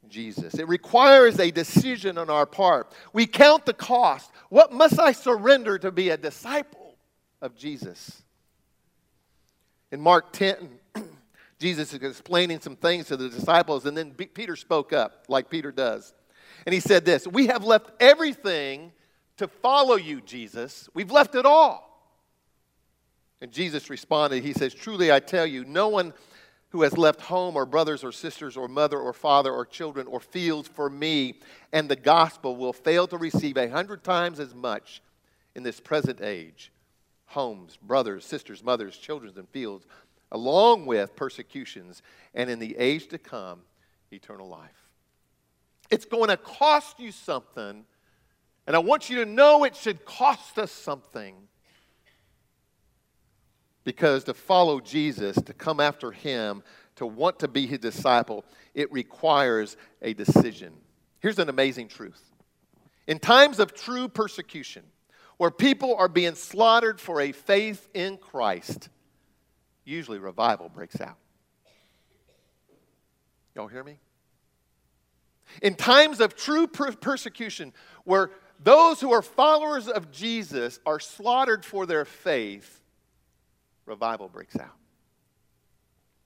Jesus. 0.09 0.55
It 0.55 0.67
requires 0.67 1.39
a 1.39 1.51
decision 1.51 2.17
on 2.17 2.31
our 2.31 2.47
part. 2.47 2.91
We 3.13 3.27
count 3.27 3.67
the 3.67 3.75
cost. 3.75 4.31
What 4.49 4.73
must 4.73 4.99
I 4.99 5.11
surrender 5.11 5.77
to 5.77 5.91
be 5.91 6.09
a 6.09 6.17
disciple 6.17 6.95
of 7.43 7.55
Jesus? 7.55 8.23
In 9.91 10.01
Mark 10.01 10.33
10, 10.33 10.79
Jesus 11.59 11.93
is 11.93 12.01
explaining 12.01 12.59
some 12.59 12.75
things 12.75 13.05
to 13.09 13.17
the 13.17 13.29
disciples, 13.29 13.85
and 13.85 13.95
then 13.95 14.15
Peter 14.15 14.55
spoke 14.55 14.93
up, 14.93 15.25
like 15.27 15.47
Peter 15.47 15.71
does. 15.71 16.11
And 16.65 16.73
he 16.73 16.79
said 16.79 17.05
this 17.05 17.27
We 17.27 17.45
have 17.47 17.63
left 17.63 17.91
everything 17.99 18.93
to 19.37 19.47
follow 19.47 19.95
you, 19.95 20.21
Jesus. 20.21 20.89
We've 20.95 21.11
left 21.11 21.35
it 21.35 21.45
all. 21.45 21.84
And 23.45 23.53
Jesus 23.53 23.91
responded, 23.91 24.43
He 24.43 24.53
says, 24.53 24.73
Truly 24.73 25.11
I 25.11 25.19
tell 25.19 25.45
you, 25.45 25.65
no 25.65 25.87
one 25.87 26.15
who 26.69 26.81
has 26.81 26.97
left 26.97 27.21
home 27.21 27.55
or 27.55 27.67
brothers 27.67 28.03
or 28.03 28.11
sisters 28.11 28.57
or 28.57 28.67
mother 28.67 28.97
or 28.97 29.13
father 29.13 29.51
or 29.51 29.67
children 29.67 30.07
or 30.07 30.19
fields 30.19 30.67
for 30.67 30.89
me 30.89 31.35
and 31.71 31.87
the 31.87 31.95
gospel 31.95 32.55
will 32.55 32.73
fail 32.73 33.05
to 33.05 33.17
receive 33.17 33.55
a 33.55 33.69
hundred 33.69 34.03
times 34.03 34.39
as 34.39 34.55
much 34.55 34.99
in 35.53 35.61
this 35.61 35.79
present 35.79 36.21
age 36.21 36.71
homes, 37.27 37.77
brothers, 37.83 38.25
sisters, 38.25 38.63
mothers, 38.63 38.97
children, 38.97 39.31
and 39.37 39.47
fields, 39.49 39.85
along 40.31 40.87
with 40.87 41.15
persecutions, 41.15 42.01
and 42.33 42.49
in 42.49 42.57
the 42.57 42.75
age 42.77 43.09
to 43.09 43.19
come, 43.19 43.59
eternal 44.11 44.47
life. 44.47 44.89
It's 45.91 46.05
going 46.05 46.29
to 46.29 46.37
cost 46.37 46.99
you 46.99 47.11
something, 47.11 47.85
and 48.65 48.75
I 48.75 48.79
want 48.79 49.07
you 49.07 49.17
to 49.17 49.25
know 49.25 49.65
it 49.65 49.75
should 49.75 50.03
cost 50.03 50.57
us 50.57 50.71
something 50.71 51.35
because 53.85 54.25
to 54.25 54.33
follow 54.33 54.81
Jesus, 54.81 55.37
to 55.37 55.53
come 55.53 55.79
after 55.79 56.11
him, 56.11 56.61
to 56.97 57.05
want 57.05 57.39
to 57.39 57.47
be 57.47 57.65
his 57.65 57.79
disciple, 57.79 58.43
it 58.73 58.91
requires 58.91 59.77
a 60.01 60.13
decision. 60.13 60.73
Here's 61.19 61.39
an 61.39 61.47
amazing 61.47 61.87
truth. 61.87 62.21
In 63.07 63.19
times 63.19 63.59
of 63.59 63.73
true 63.73 64.09
persecution, 64.09 64.83
where 65.37 65.51
people 65.51 65.95
are 65.95 66.07
being 66.07 66.35
slaughtered 66.35 66.99
for 66.99 67.21
a 67.21 67.31
faith 67.31 67.87
in 67.93 68.17
Christ, 68.17 68.89
usually 69.83 70.17
revival 70.17 70.69
breaks 70.69 70.99
out. 70.99 71.17
Y'all 73.53 73.67
hear 73.67 73.83
me? 73.83 73.99
In 75.61 75.75
times 75.75 76.19
of 76.19 76.35
true 76.35 76.67
per- 76.67 76.91
persecution, 76.93 77.71
where 78.03 78.31
those 78.61 78.99
who 78.99 79.13
are 79.13 79.21
followers 79.21 79.87
of 79.87 80.11
Jesus 80.11 80.79
are 80.85 80.99
slaughtered 80.99 81.63
for 81.63 81.85
their 81.85 82.05
faith, 82.05 82.81
revival 83.85 84.27
breaks 84.27 84.55
out. 84.55 84.75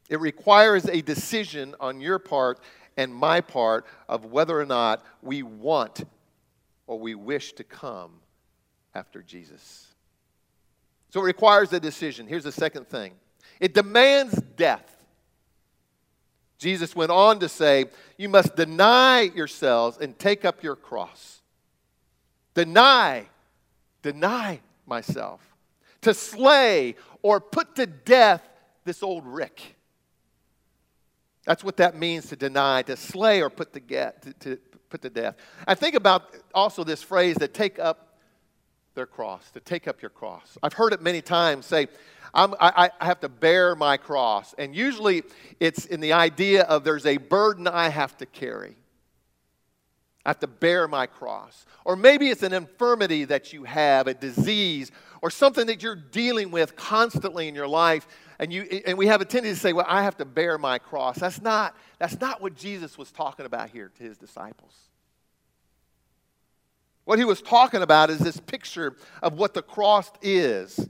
It 0.09 0.19
requires 0.19 0.85
a 0.85 1.01
decision 1.01 1.75
on 1.79 2.01
your 2.01 2.19
part 2.19 2.59
and 2.97 3.13
my 3.13 3.41
part 3.41 3.85
of 4.07 4.25
whether 4.25 4.59
or 4.59 4.65
not 4.65 5.05
we 5.21 5.43
want 5.43 6.03
or 6.87 6.99
we 6.99 7.15
wish 7.15 7.53
to 7.53 7.63
come 7.63 8.11
after 8.95 9.21
Jesus. 9.21 9.93
So 11.11 11.21
it 11.21 11.25
requires 11.25 11.71
a 11.73 11.79
decision. 11.79 12.27
Here's 12.27 12.43
the 12.43 12.51
second 12.51 12.87
thing 12.87 13.13
it 13.59 13.73
demands 13.73 14.41
death. 14.55 14.97
Jesus 16.57 16.93
went 16.95 17.11
on 17.11 17.39
to 17.39 17.47
say, 17.47 17.85
You 18.17 18.29
must 18.29 18.55
deny 18.55 19.21
yourselves 19.21 19.97
and 19.97 20.17
take 20.19 20.43
up 20.43 20.61
your 20.61 20.75
cross. 20.75 21.41
Deny, 22.53 23.27
deny 24.01 24.59
myself. 24.85 25.39
To 26.01 26.13
slay 26.13 26.96
or 27.22 27.39
put 27.39 27.75
to 27.75 27.86
death 27.86 28.41
this 28.86 29.03
old 29.03 29.25
Rick. 29.25 29.75
That's 31.46 31.63
what 31.63 31.77
that 31.77 31.98
means 31.98 32.27
to 32.27 32.36
deny, 32.36 32.84
to 32.84 32.96
slay 32.96 33.41
or 33.41 33.50
put 33.50 33.74
to, 33.74 33.79
get, 33.79 34.22
to, 34.22 34.34
to 34.34 34.58
put 34.89 35.01
to 35.01 35.10
death. 35.10 35.36
I 35.68 35.75
think 35.75 35.96
about 35.96 36.36
also 36.53 36.84
this 36.84 37.01
phrase 37.01 37.36
that 37.38 37.53
take 37.53 37.79
up 37.79 38.18
their 38.96 39.06
cross, 39.06 39.50
to 39.51 39.60
take 39.60 39.88
up 39.88 40.01
your 40.01 40.10
cross. 40.10 40.58
I've 40.62 40.74
heard 40.74 40.94
it 40.94 41.01
many 41.01 41.22
times 41.22 41.65
say, 41.65 41.88
I, 42.34 42.91
I 43.00 43.06
have 43.06 43.20
to 43.22 43.29
bear 43.29 43.75
my 43.75 43.98
cross. 43.98 44.53
And 44.58 44.75
usually 44.75 45.24
it's 45.60 45.86
in 45.86 46.00
the 46.00 46.13
idea 46.13 46.63
of 46.63 46.84
there's 46.84 47.06
a 47.06 47.18
burden 47.18 47.68
I 47.68 47.89
have 47.89 48.15
to 48.18 48.25
carry. 48.25 48.75
I 50.25 50.29
have 50.29 50.39
to 50.39 50.47
bear 50.47 50.88
my 50.88 51.05
cross. 51.05 51.65
Or 51.85 51.95
maybe 51.95 52.29
it's 52.29 52.43
an 52.43 52.53
infirmity 52.53 53.25
that 53.25 53.53
you 53.53 53.63
have, 53.63 54.07
a 54.07 54.13
disease, 54.13 54.91
or 55.21 55.31
something 55.31 55.67
that 55.67 55.81
you're 55.81 55.95
dealing 55.95 56.51
with 56.51 56.75
constantly 56.75 57.47
in 57.47 57.55
your 57.55 57.67
life. 57.67 58.07
And, 58.38 58.51
you, 58.51 58.63
and 58.85 58.97
we 58.97 59.07
have 59.07 59.21
a 59.21 59.25
tendency 59.25 59.55
to 59.55 59.59
say, 59.59 59.73
well, 59.73 59.85
I 59.88 60.03
have 60.03 60.17
to 60.17 60.25
bear 60.25 60.57
my 60.57 60.77
cross. 60.77 61.17
That's 61.19 61.41
not, 61.41 61.75
that's 61.99 62.19
not 62.19 62.41
what 62.41 62.55
Jesus 62.55 62.97
was 62.97 63.11
talking 63.11 63.45
about 63.45 63.69
here 63.69 63.91
to 63.97 64.03
his 64.03 64.17
disciples. 64.17 64.73
What 67.05 67.17
he 67.17 67.25
was 67.25 67.41
talking 67.41 67.81
about 67.81 68.09
is 68.09 68.19
this 68.19 68.39
picture 68.39 68.95
of 69.23 69.33
what 69.33 69.53
the 69.53 69.63
cross 69.63 70.11
is. 70.21 70.88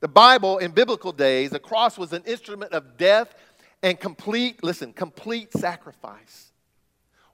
The 0.00 0.08
Bible, 0.08 0.58
in 0.58 0.72
biblical 0.72 1.12
days, 1.12 1.50
the 1.50 1.60
cross 1.60 1.96
was 1.96 2.12
an 2.12 2.24
instrument 2.26 2.72
of 2.72 2.96
death 2.96 3.34
and 3.82 4.00
complete, 4.00 4.64
listen, 4.64 4.92
complete 4.92 5.52
sacrifice. 5.52 6.50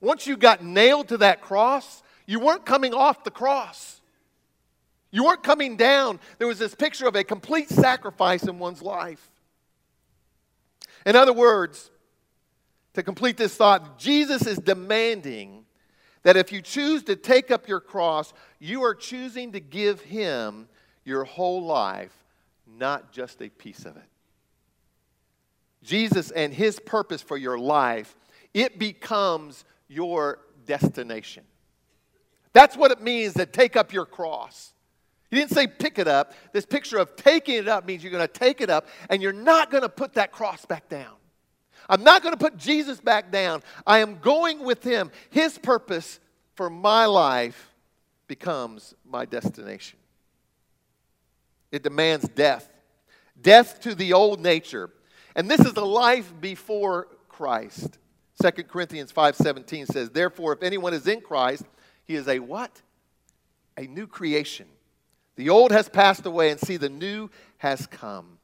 Once 0.00 0.26
you 0.26 0.36
got 0.36 0.64
nailed 0.64 1.08
to 1.08 1.18
that 1.18 1.40
cross, 1.40 2.02
you 2.26 2.40
weren't 2.40 2.64
coming 2.64 2.94
off 2.94 3.24
the 3.24 3.30
cross. 3.30 4.00
You 5.10 5.24
weren't 5.24 5.42
coming 5.42 5.76
down. 5.76 6.20
There 6.38 6.46
was 6.46 6.58
this 6.58 6.74
picture 6.74 7.06
of 7.06 7.16
a 7.16 7.24
complete 7.24 7.68
sacrifice 7.68 8.44
in 8.44 8.58
one's 8.58 8.82
life. 8.82 9.30
In 11.04 11.16
other 11.16 11.32
words, 11.32 11.90
to 12.94 13.02
complete 13.02 13.36
this 13.36 13.56
thought, 13.56 13.98
Jesus 13.98 14.46
is 14.46 14.58
demanding 14.58 15.64
that 16.22 16.36
if 16.36 16.52
you 16.52 16.60
choose 16.60 17.02
to 17.04 17.16
take 17.16 17.50
up 17.50 17.68
your 17.68 17.80
cross, 17.80 18.32
you 18.58 18.82
are 18.82 18.94
choosing 18.94 19.52
to 19.52 19.60
give 19.60 20.00
Him 20.02 20.68
your 21.04 21.24
whole 21.24 21.64
life, 21.64 22.14
not 22.66 23.12
just 23.12 23.40
a 23.40 23.48
piece 23.48 23.84
of 23.84 23.96
it. 23.96 24.02
Jesus 25.82 26.30
and 26.30 26.52
His 26.52 26.78
purpose 26.78 27.22
for 27.22 27.36
your 27.36 27.58
life, 27.58 28.14
it 28.52 28.78
becomes 28.78 29.64
your 29.90 30.38
destination. 30.66 31.44
That's 32.52 32.76
what 32.76 32.90
it 32.90 33.00
means 33.00 33.34
to 33.34 33.46
take 33.46 33.76
up 33.76 33.92
your 33.92 34.06
cross. 34.06 34.72
He 35.30 35.36
didn't 35.36 35.50
say 35.50 35.66
pick 35.66 35.98
it 35.98 36.08
up. 36.08 36.32
This 36.52 36.64
picture 36.64 36.98
of 36.98 37.14
taking 37.16 37.56
it 37.56 37.68
up 37.68 37.86
means 37.86 38.02
you're 38.02 38.12
going 38.12 38.26
to 38.26 38.32
take 38.32 38.60
it 38.60 38.70
up 38.70 38.88
and 39.08 39.22
you're 39.22 39.32
not 39.32 39.70
going 39.70 39.82
to 39.82 39.88
put 39.88 40.14
that 40.14 40.32
cross 40.32 40.64
back 40.64 40.88
down. 40.88 41.14
I'm 41.88 42.02
not 42.02 42.22
going 42.22 42.32
to 42.32 42.38
put 42.38 42.56
Jesus 42.56 43.00
back 43.00 43.30
down. 43.30 43.62
I 43.86 43.98
am 43.98 44.18
going 44.18 44.64
with 44.64 44.82
him. 44.82 45.10
His 45.30 45.58
purpose 45.58 46.20
for 46.54 46.70
my 46.70 47.06
life 47.06 47.70
becomes 48.26 48.94
my 49.04 49.24
destination. 49.24 49.98
It 51.70 51.82
demands 51.82 52.28
death 52.28 52.68
death 53.42 53.80
to 53.80 53.94
the 53.94 54.12
old 54.12 54.40
nature. 54.40 54.90
And 55.36 55.50
this 55.50 55.60
is 55.60 55.76
a 55.76 55.84
life 55.84 56.32
before 56.40 57.08
Christ. 57.28 57.98
2 58.40 58.68
Corinthians 58.68 59.12
5:17 59.12 59.86
says, 59.86 60.10
"Therefore 60.10 60.52
if 60.52 60.62
anyone 60.62 60.94
is 60.94 61.06
in 61.06 61.20
Christ, 61.20 61.64
he 62.04 62.14
is 62.14 62.28
a 62.28 62.38
what? 62.38 62.82
A 63.76 63.86
new 63.86 64.06
creation. 64.06 64.68
The 65.36 65.50
old 65.50 65.72
has 65.72 65.88
passed 65.88 66.26
away 66.26 66.50
and 66.50 66.60
see 66.60 66.76
the 66.76 66.88
new 66.88 67.30
has 67.58 67.86
come." 67.86 68.38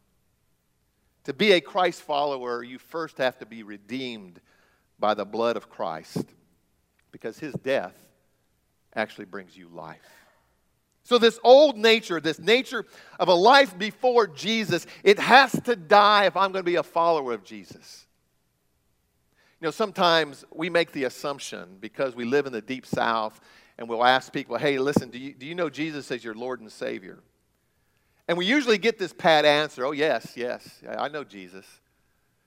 To 1.24 1.32
be 1.32 1.52
a 1.52 1.60
Christ 1.60 2.02
follower, 2.02 2.62
you 2.62 2.78
first 2.78 3.18
have 3.18 3.38
to 3.38 3.46
be 3.46 3.62
redeemed 3.62 4.40
by 4.98 5.14
the 5.14 5.24
blood 5.24 5.56
of 5.56 5.68
Christ 5.68 6.24
because 7.10 7.38
his 7.38 7.54
death 7.54 7.96
actually 8.94 9.24
brings 9.24 9.56
you 9.56 9.68
life. 9.68 10.26
So, 11.02 11.18
this 11.18 11.38
old 11.44 11.76
nature, 11.76 12.20
this 12.20 12.38
nature 12.38 12.84
of 13.20 13.28
a 13.28 13.34
life 13.34 13.78
before 13.78 14.26
Jesus, 14.26 14.86
it 15.04 15.18
has 15.18 15.52
to 15.62 15.76
die 15.76 16.26
if 16.26 16.36
I'm 16.36 16.50
going 16.52 16.64
to 16.64 16.70
be 16.70 16.76
a 16.76 16.82
follower 16.82 17.32
of 17.32 17.44
Jesus. 17.44 18.06
You 19.60 19.66
know, 19.66 19.70
sometimes 19.70 20.44
we 20.52 20.68
make 20.68 20.92
the 20.92 21.04
assumption 21.04 21.78
because 21.80 22.14
we 22.14 22.24
live 22.24 22.46
in 22.46 22.52
the 22.52 22.60
deep 22.60 22.84
south 22.84 23.40
and 23.78 23.88
we'll 23.88 24.04
ask 24.04 24.32
people, 24.32 24.58
hey, 24.58 24.78
listen, 24.78 25.10
do 25.10 25.18
you, 25.18 25.32
do 25.32 25.46
you 25.46 25.54
know 25.54 25.70
Jesus 25.70 26.10
as 26.10 26.22
your 26.22 26.34
Lord 26.34 26.60
and 26.60 26.70
Savior? 26.70 27.20
And 28.28 28.36
we 28.36 28.44
usually 28.44 28.78
get 28.78 28.98
this 28.98 29.12
pat 29.12 29.44
answer 29.44 29.86
oh, 29.86 29.92
yes, 29.92 30.32
yes, 30.36 30.82
I 30.86 31.08
know 31.08 31.24
Jesus. 31.24 31.64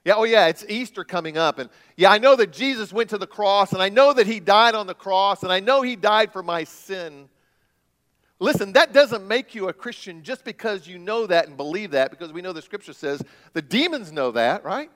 Yeah, 0.05 0.13
oh, 0.15 0.23
yeah, 0.23 0.47
it's 0.47 0.65
Easter 0.69 1.03
coming 1.03 1.37
up. 1.37 1.59
And 1.59 1.69
yeah, 1.97 2.11
I 2.11 2.19
know 2.19 2.35
that 2.35 2.51
Jesus 2.51 2.93
went 2.93 3.09
to 3.09 3.17
the 3.17 3.27
cross, 3.27 3.73
and 3.73 3.81
I 3.81 3.89
know 3.89 4.13
that 4.13 4.27
he 4.27 4.39
died 4.39 4.75
on 4.75 4.87
the 4.87 4.93
cross, 4.93 5.43
and 5.43 5.51
I 5.51 5.59
know 5.59 5.81
he 5.81 5.95
died 5.95 6.31
for 6.31 6.41
my 6.41 6.63
sin. 6.63 7.27
Listen, 8.39 8.73
that 8.73 8.93
doesn't 8.93 9.27
make 9.27 9.53
you 9.53 9.67
a 9.67 9.73
Christian 9.73 10.23
just 10.23 10.45
because 10.45 10.87
you 10.87 10.97
know 10.97 11.27
that 11.27 11.47
and 11.47 11.57
believe 11.57 11.91
that, 11.91 12.11
because 12.11 12.31
we 12.31 12.41
know 12.41 12.53
the 12.53 12.61
scripture 12.61 12.93
says 12.93 13.21
the 13.53 13.61
demons 13.61 14.11
know 14.11 14.31
that, 14.31 14.63
right? 14.63 14.89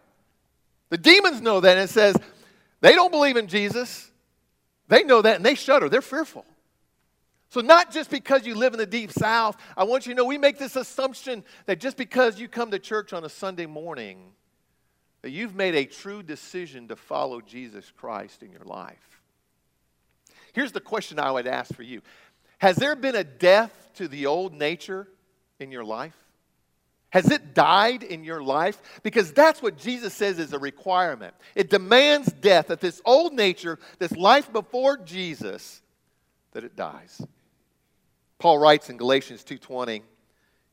The 0.93 0.99
demons 0.99 1.41
know 1.41 1.59
that, 1.59 1.75
and 1.75 1.89
it 1.89 1.89
says 1.89 2.15
they 2.79 2.93
don't 2.93 3.09
believe 3.09 3.35
in 3.35 3.47
Jesus. 3.47 4.11
They 4.89 5.03
know 5.03 5.23
that 5.23 5.37
and 5.37 5.43
they 5.43 5.55
shudder. 5.55 5.89
They're 5.89 6.03
fearful. 6.03 6.45
So, 7.49 7.61
not 7.61 7.91
just 7.91 8.11
because 8.11 8.45
you 8.45 8.53
live 8.53 8.73
in 8.73 8.77
the 8.77 8.85
deep 8.85 9.11
south, 9.11 9.57
I 9.75 9.85
want 9.85 10.05
you 10.05 10.13
to 10.13 10.17
know 10.17 10.25
we 10.25 10.37
make 10.37 10.59
this 10.59 10.75
assumption 10.75 11.43
that 11.65 11.79
just 11.79 11.97
because 11.97 12.39
you 12.39 12.47
come 12.47 12.69
to 12.69 12.77
church 12.77 13.11
on 13.11 13.23
a 13.23 13.29
Sunday 13.29 13.65
morning, 13.65 14.33
that 15.23 15.31
you've 15.31 15.55
made 15.55 15.73
a 15.73 15.85
true 15.85 16.21
decision 16.21 16.87
to 16.89 16.95
follow 16.95 17.41
Jesus 17.41 17.91
Christ 17.97 18.43
in 18.43 18.51
your 18.51 18.65
life. 18.65 19.19
Here's 20.53 20.73
the 20.73 20.79
question 20.79 21.17
I 21.17 21.31
would 21.31 21.47
ask 21.47 21.73
for 21.73 21.81
you 21.81 22.03
Has 22.59 22.75
there 22.75 22.95
been 22.95 23.15
a 23.15 23.23
death 23.23 23.89
to 23.95 24.07
the 24.07 24.27
old 24.27 24.53
nature 24.53 25.07
in 25.59 25.71
your 25.71 25.83
life? 25.83 26.13
Has 27.13 27.29
it 27.29 27.53
died 27.53 28.01
in 28.01 28.23
your 28.23 28.41
life? 28.41 28.81
Because 29.03 29.31
that's 29.33 29.61
what 29.61 29.77
Jesus 29.77 30.15
says 30.15 30.39
is 30.39 30.51
a 30.51 30.57
requirement. 30.57 31.35
It 31.53 31.69
demands 31.69 32.31
death, 32.31 32.69
that 32.69 32.81
this 32.81 33.03
old 33.05 33.33
nature, 33.33 33.77
this 33.99 34.13
life 34.13 34.51
before 34.51 34.97
Jesus, 34.97 35.83
that 36.53 36.63
it 36.63 36.75
dies. 36.75 37.21
Paul 38.39 38.57
writes 38.57 38.89
in 38.89 38.97
Galatians 38.97 39.43
2:20, 39.43 39.97
he 39.97 40.03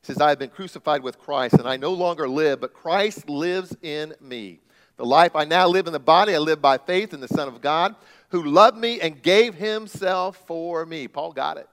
says, 0.01 0.19
"I 0.19 0.29
have 0.29 0.39
been 0.39 0.49
crucified 0.49 1.03
with 1.03 1.19
Christ, 1.19 1.53
and 1.53 1.69
I 1.69 1.77
no 1.77 1.93
longer 1.93 2.27
live, 2.27 2.59
but 2.59 2.73
Christ 2.73 3.29
lives 3.29 3.77
in 3.83 4.15
me. 4.19 4.61
The 4.97 5.05
life 5.05 5.35
I 5.35 5.45
now 5.45 5.67
live 5.67 5.85
in 5.85 5.93
the 5.93 5.99
body, 5.99 6.33
I 6.33 6.39
live 6.39 6.59
by 6.59 6.79
faith 6.79 7.13
in 7.13 7.19
the 7.19 7.27
Son 7.27 7.49
of 7.49 7.61
God, 7.61 7.95
who 8.29 8.41
loved 8.41 8.77
me 8.77 8.99
and 8.99 9.21
gave 9.21 9.53
himself 9.53 10.37
for 10.47 10.87
me." 10.87 11.07
Paul 11.07 11.33
got 11.33 11.57
it. 11.57 11.69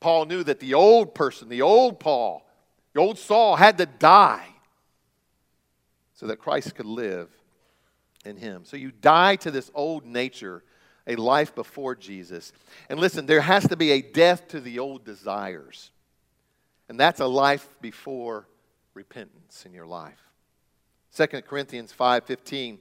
Paul 0.00 0.24
knew 0.24 0.42
that 0.42 0.58
the 0.58 0.72
old 0.72 1.14
person, 1.14 1.50
the 1.50 1.60
old 1.60 2.00
Paul, 2.00 2.48
the 2.94 3.00
old 3.00 3.18
Saul 3.18 3.56
had 3.56 3.78
to 3.78 3.86
die 3.86 4.46
so 6.14 6.26
that 6.26 6.38
Christ 6.38 6.74
could 6.74 6.86
live 6.86 7.28
in 8.24 8.36
him. 8.36 8.64
So 8.64 8.76
you 8.76 8.92
die 8.92 9.36
to 9.36 9.50
this 9.50 9.70
old 9.74 10.04
nature 10.04 10.62
a 11.06 11.16
life 11.16 11.54
before 11.54 11.94
Jesus. 11.94 12.52
And 12.88 13.00
listen, 13.00 13.26
there 13.26 13.40
has 13.40 13.66
to 13.68 13.76
be 13.76 13.90
a 13.92 14.02
death 14.02 14.48
to 14.48 14.60
the 14.60 14.78
old 14.78 15.04
desires. 15.04 15.90
And 16.88 16.98
that's 16.98 17.20
a 17.20 17.26
life 17.26 17.68
before 17.80 18.46
repentance 18.94 19.64
in 19.66 19.72
your 19.72 19.86
life. 19.86 20.30
2 21.12 21.46
Corinthians 21.46 21.92
5:15 21.92 22.80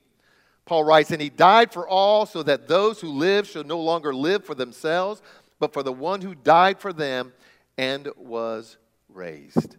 Paul 0.66 0.84
writes, 0.84 1.12
"And 1.12 1.22
he 1.22 1.30
died 1.30 1.74
for 1.74 1.88
all 1.88 2.26
so 2.26 2.44
that 2.44 2.68
those 2.68 3.02
who 3.02 3.10
live 3.10 3.48
shall 3.48 3.64
no 3.64 3.80
longer 3.80 4.14
live 4.14 4.46
for 4.46 4.54
themselves, 4.54 5.22
but 5.60 5.74
for 5.74 5.82
the 5.84 5.92
one 5.92 6.22
who 6.22 6.36
died 6.36 6.80
for 6.80 6.94
them 6.94 7.34
and 7.78 8.08
was 8.16 8.78
raised." 9.10 9.78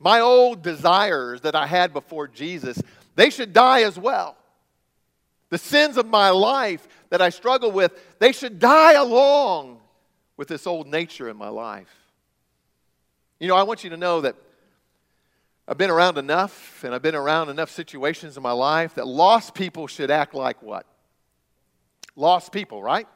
My 0.00 0.20
old 0.20 0.62
desires 0.62 1.42
that 1.42 1.54
I 1.54 1.66
had 1.66 1.92
before 1.92 2.26
Jesus, 2.26 2.82
they 3.14 3.28
should 3.28 3.52
die 3.52 3.82
as 3.82 3.98
well. 3.98 4.36
The 5.50 5.58
sins 5.58 5.98
of 5.98 6.06
my 6.06 6.30
life 6.30 6.88
that 7.10 7.20
I 7.20 7.28
struggle 7.28 7.70
with, 7.70 7.92
they 8.18 8.32
should 8.32 8.58
die 8.58 8.94
along 8.94 9.78
with 10.38 10.48
this 10.48 10.66
old 10.66 10.86
nature 10.86 11.28
in 11.28 11.36
my 11.36 11.48
life. 11.48 11.94
You 13.38 13.48
know, 13.48 13.56
I 13.56 13.64
want 13.64 13.84
you 13.84 13.90
to 13.90 13.96
know 13.98 14.22
that 14.22 14.36
I've 15.68 15.78
been 15.78 15.90
around 15.90 16.16
enough 16.16 16.82
and 16.82 16.94
I've 16.94 17.02
been 17.02 17.14
around 17.14 17.50
enough 17.50 17.70
situations 17.70 18.36
in 18.36 18.42
my 18.42 18.52
life 18.52 18.94
that 18.94 19.06
lost 19.06 19.54
people 19.54 19.86
should 19.86 20.10
act 20.10 20.34
like 20.34 20.62
what? 20.62 20.86
Lost 22.16 22.52
people, 22.52 22.82
right? 22.82 23.06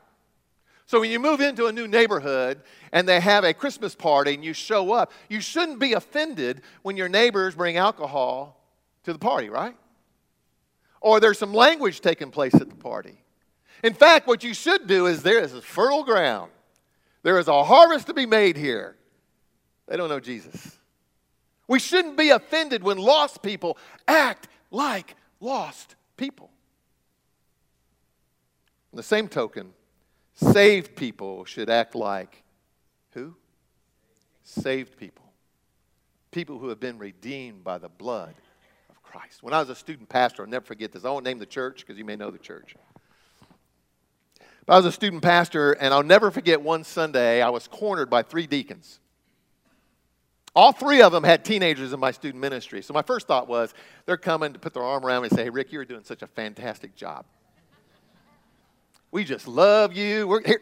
So 0.86 1.00
when 1.00 1.10
you 1.10 1.18
move 1.18 1.40
into 1.40 1.66
a 1.66 1.72
new 1.72 1.88
neighborhood 1.88 2.60
and 2.92 3.08
they 3.08 3.20
have 3.20 3.44
a 3.44 3.54
Christmas 3.54 3.94
party 3.94 4.34
and 4.34 4.44
you 4.44 4.52
show 4.52 4.92
up, 4.92 5.12
you 5.28 5.40
shouldn't 5.40 5.78
be 5.78 5.94
offended 5.94 6.62
when 6.82 6.96
your 6.96 7.08
neighbors 7.08 7.54
bring 7.54 7.76
alcohol 7.76 8.60
to 9.04 9.12
the 9.12 9.18
party, 9.18 9.48
right? 9.48 9.74
or 11.04 11.20
there's 11.20 11.38
some 11.38 11.52
language 11.52 12.00
taking 12.00 12.30
place 12.30 12.54
at 12.54 12.70
the 12.70 12.76
party. 12.76 13.22
In 13.82 13.92
fact, 13.92 14.26
what 14.26 14.42
you 14.42 14.54
should 14.54 14.86
do 14.86 15.04
is 15.04 15.22
there 15.22 15.38
is 15.38 15.52
a 15.52 15.60
fertile 15.60 16.02
ground. 16.02 16.50
There 17.22 17.38
is 17.38 17.46
a 17.46 17.62
harvest 17.62 18.06
to 18.06 18.14
be 18.14 18.24
made 18.24 18.56
here. 18.56 18.96
They 19.86 19.98
don't 19.98 20.08
know 20.08 20.18
Jesus. 20.18 20.78
We 21.68 21.78
shouldn't 21.78 22.16
be 22.16 22.30
offended 22.30 22.82
when 22.82 22.96
lost 22.96 23.42
people 23.42 23.76
act 24.08 24.48
like 24.70 25.14
lost 25.40 25.94
people. 26.16 26.48
On 28.94 28.96
the 28.96 29.02
same 29.02 29.28
token, 29.28 29.74
saved 30.34 30.96
people 30.96 31.44
should 31.44 31.70
act 31.70 31.94
like 31.94 32.42
who? 33.12 33.34
Saved 34.42 34.96
people. 34.96 35.24
People 36.30 36.58
who 36.58 36.68
have 36.68 36.80
been 36.80 36.98
redeemed 36.98 37.64
by 37.64 37.78
the 37.78 37.88
blood 37.88 38.34
of 38.90 39.02
Christ. 39.02 39.42
When 39.42 39.54
I 39.54 39.60
was 39.60 39.70
a 39.70 39.74
student 39.74 40.08
pastor, 40.08 40.42
I'll 40.42 40.48
never 40.48 40.64
forget 40.64 40.92
this. 40.92 41.04
I 41.04 41.10
won't 41.10 41.24
name 41.24 41.38
the 41.38 41.46
church 41.46 41.80
because 41.80 41.96
you 41.96 42.04
may 42.04 42.16
know 42.16 42.30
the 42.30 42.38
church. 42.38 42.74
But 44.66 44.74
I 44.74 44.76
was 44.76 44.86
a 44.86 44.92
student 44.92 45.22
pastor, 45.22 45.72
and 45.72 45.92
I'll 45.92 46.02
never 46.02 46.30
forget 46.30 46.60
one 46.60 46.84
Sunday, 46.84 47.42
I 47.42 47.50
was 47.50 47.68
cornered 47.68 48.08
by 48.10 48.22
three 48.22 48.46
deacons. 48.46 48.98
All 50.56 50.72
three 50.72 51.02
of 51.02 51.12
them 51.12 51.24
had 51.24 51.44
teenagers 51.44 51.92
in 51.92 52.00
my 52.00 52.12
student 52.12 52.40
ministry. 52.40 52.80
So 52.80 52.94
my 52.94 53.02
first 53.02 53.26
thought 53.26 53.48
was, 53.48 53.74
they're 54.06 54.16
coming 54.16 54.52
to 54.52 54.58
put 54.58 54.72
their 54.72 54.84
arm 54.84 55.04
around 55.04 55.22
me 55.22 55.28
and 55.28 55.36
say, 55.36 55.44
hey, 55.44 55.50
Rick, 55.50 55.72
you're 55.72 55.84
doing 55.84 56.04
such 56.04 56.22
a 56.22 56.26
fantastic 56.26 56.94
job. 56.94 57.26
We 59.14 59.22
just 59.22 59.46
love 59.46 59.92
you. 59.92 60.27
We're, 60.27 60.42
here, 60.44 60.61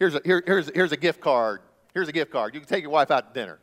here's, 0.00 0.16
a, 0.16 0.20
here, 0.24 0.42
here's, 0.44 0.68
here's 0.74 0.90
a 0.90 0.96
gift 0.96 1.20
card. 1.20 1.60
Here's 1.92 2.08
a 2.08 2.12
gift 2.12 2.32
card. 2.32 2.52
You 2.52 2.58
can 2.58 2.68
take 2.68 2.82
your 2.82 2.90
wife 2.90 3.12
out 3.12 3.32
to 3.32 3.40
dinner. 3.40 3.60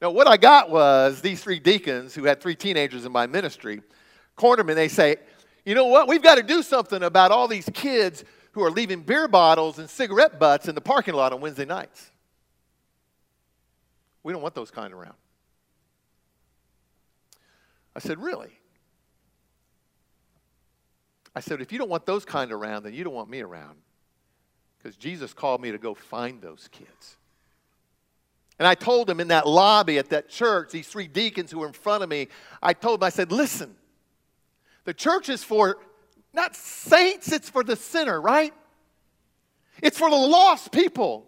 Now, 0.00 0.12
what 0.12 0.28
I 0.28 0.36
got 0.36 0.70
was 0.70 1.20
these 1.20 1.42
three 1.42 1.58
deacons 1.58 2.14
who 2.14 2.22
had 2.22 2.40
three 2.40 2.54
teenagers 2.54 3.04
in 3.04 3.10
my 3.10 3.26
ministry 3.26 3.82
cornered 4.36 4.64
me 4.64 4.74
and 4.74 4.78
they 4.78 4.86
say, 4.86 5.16
You 5.64 5.74
know 5.74 5.86
what? 5.86 6.06
We've 6.06 6.22
got 6.22 6.36
to 6.36 6.44
do 6.44 6.62
something 6.62 7.02
about 7.02 7.32
all 7.32 7.48
these 7.48 7.68
kids 7.74 8.22
who 8.52 8.62
are 8.62 8.70
leaving 8.70 9.02
beer 9.02 9.26
bottles 9.26 9.80
and 9.80 9.90
cigarette 9.90 10.38
butts 10.38 10.68
in 10.68 10.76
the 10.76 10.80
parking 10.80 11.14
lot 11.14 11.32
on 11.32 11.40
Wednesday 11.40 11.64
nights. 11.64 12.12
We 14.22 14.32
don't 14.32 14.40
want 14.40 14.54
those 14.54 14.70
kind 14.70 14.94
around. 14.94 15.16
I 17.96 17.98
said, 17.98 18.22
Really? 18.22 18.52
I 21.40 21.42
said, 21.42 21.62
If 21.62 21.72
you 21.72 21.78
don't 21.78 21.88
want 21.88 22.04
those 22.04 22.26
kind 22.26 22.52
around, 22.52 22.82
then 22.82 22.92
you 22.92 23.02
don't 23.02 23.14
want 23.14 23.30
me 23.30 23.40
around. 23.40 23.76
Because 24.76 24.94
Jesus 24.94 25.32
called 25.32 25.62
me 25.62 25.72
to 25.72 25.78
go 25.78 25.94
find 25.94 26.42
those 26.42 26.68
kids. 26.70 27.16
And 28.58 28.68
I 28.68 28.74
told 28.74 29.06
them 29.06 29.20
in 29.20 29.28
that 29.28 29.48
lobby 29.48 29.96
at 29.96 30.10
that 30.10 30.28
church, 30.28 30.70
these 30.70 30.86
three 30.86 31.08
deacons 31.08 31.50
who 31.50 31.60
were 31.60 31.66
in 31.66 31.72
front 31.72 32.02
of 32.02 32.10
me, 32.10 32.28
I 32.62 32.74
told 32.74 33.00
them, 33.00 33.06
I 33.06 33.08
said, 33.08 33.32
listen, 33.32 33.74
the 34.84 34.92
church 34.92 35.30
is 35.30 35.42
for 35.42 35.78
not 36.34 36.54
saints, 36.54 37.32
it's 37.32 37.48
for 37.48 37.64
the 37.64 37.74
sinner, 37.74 38.20
right? 38.20 38.52
It's 39.82 39.96
for 39.96 40.10
the 40.10 40.16
lost 40.16 40.72
people. 40.72 41.24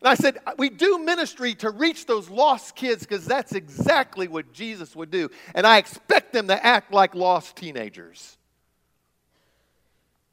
And 0.00 0.08
I 0.08 0.14
said, 0.14 0.38
we 0.56 0.70
do 0.70 1.00
ministry 1.00 1.56
to 1.56 1.70
reach 1.70 2.06
those 2.06 2.30
lost 2.30 2.76
kids 2.76 3.02
because 3.02 3.26
that's 3.26 3.56
exactly 3.56 4.28
what 4.28 4.52
Jesus 4.52 4.94
would 4.94 5.10
do. 5.10 5.30
And 5.52 5.66
I 5.66 5.78
expect 5.78 6.32
them 6.32 6.46
to 6.46 6.64
act 6.64 6.92
like 6.92 7.16
lost 7.16 7.56
teenagers 7.56 8.38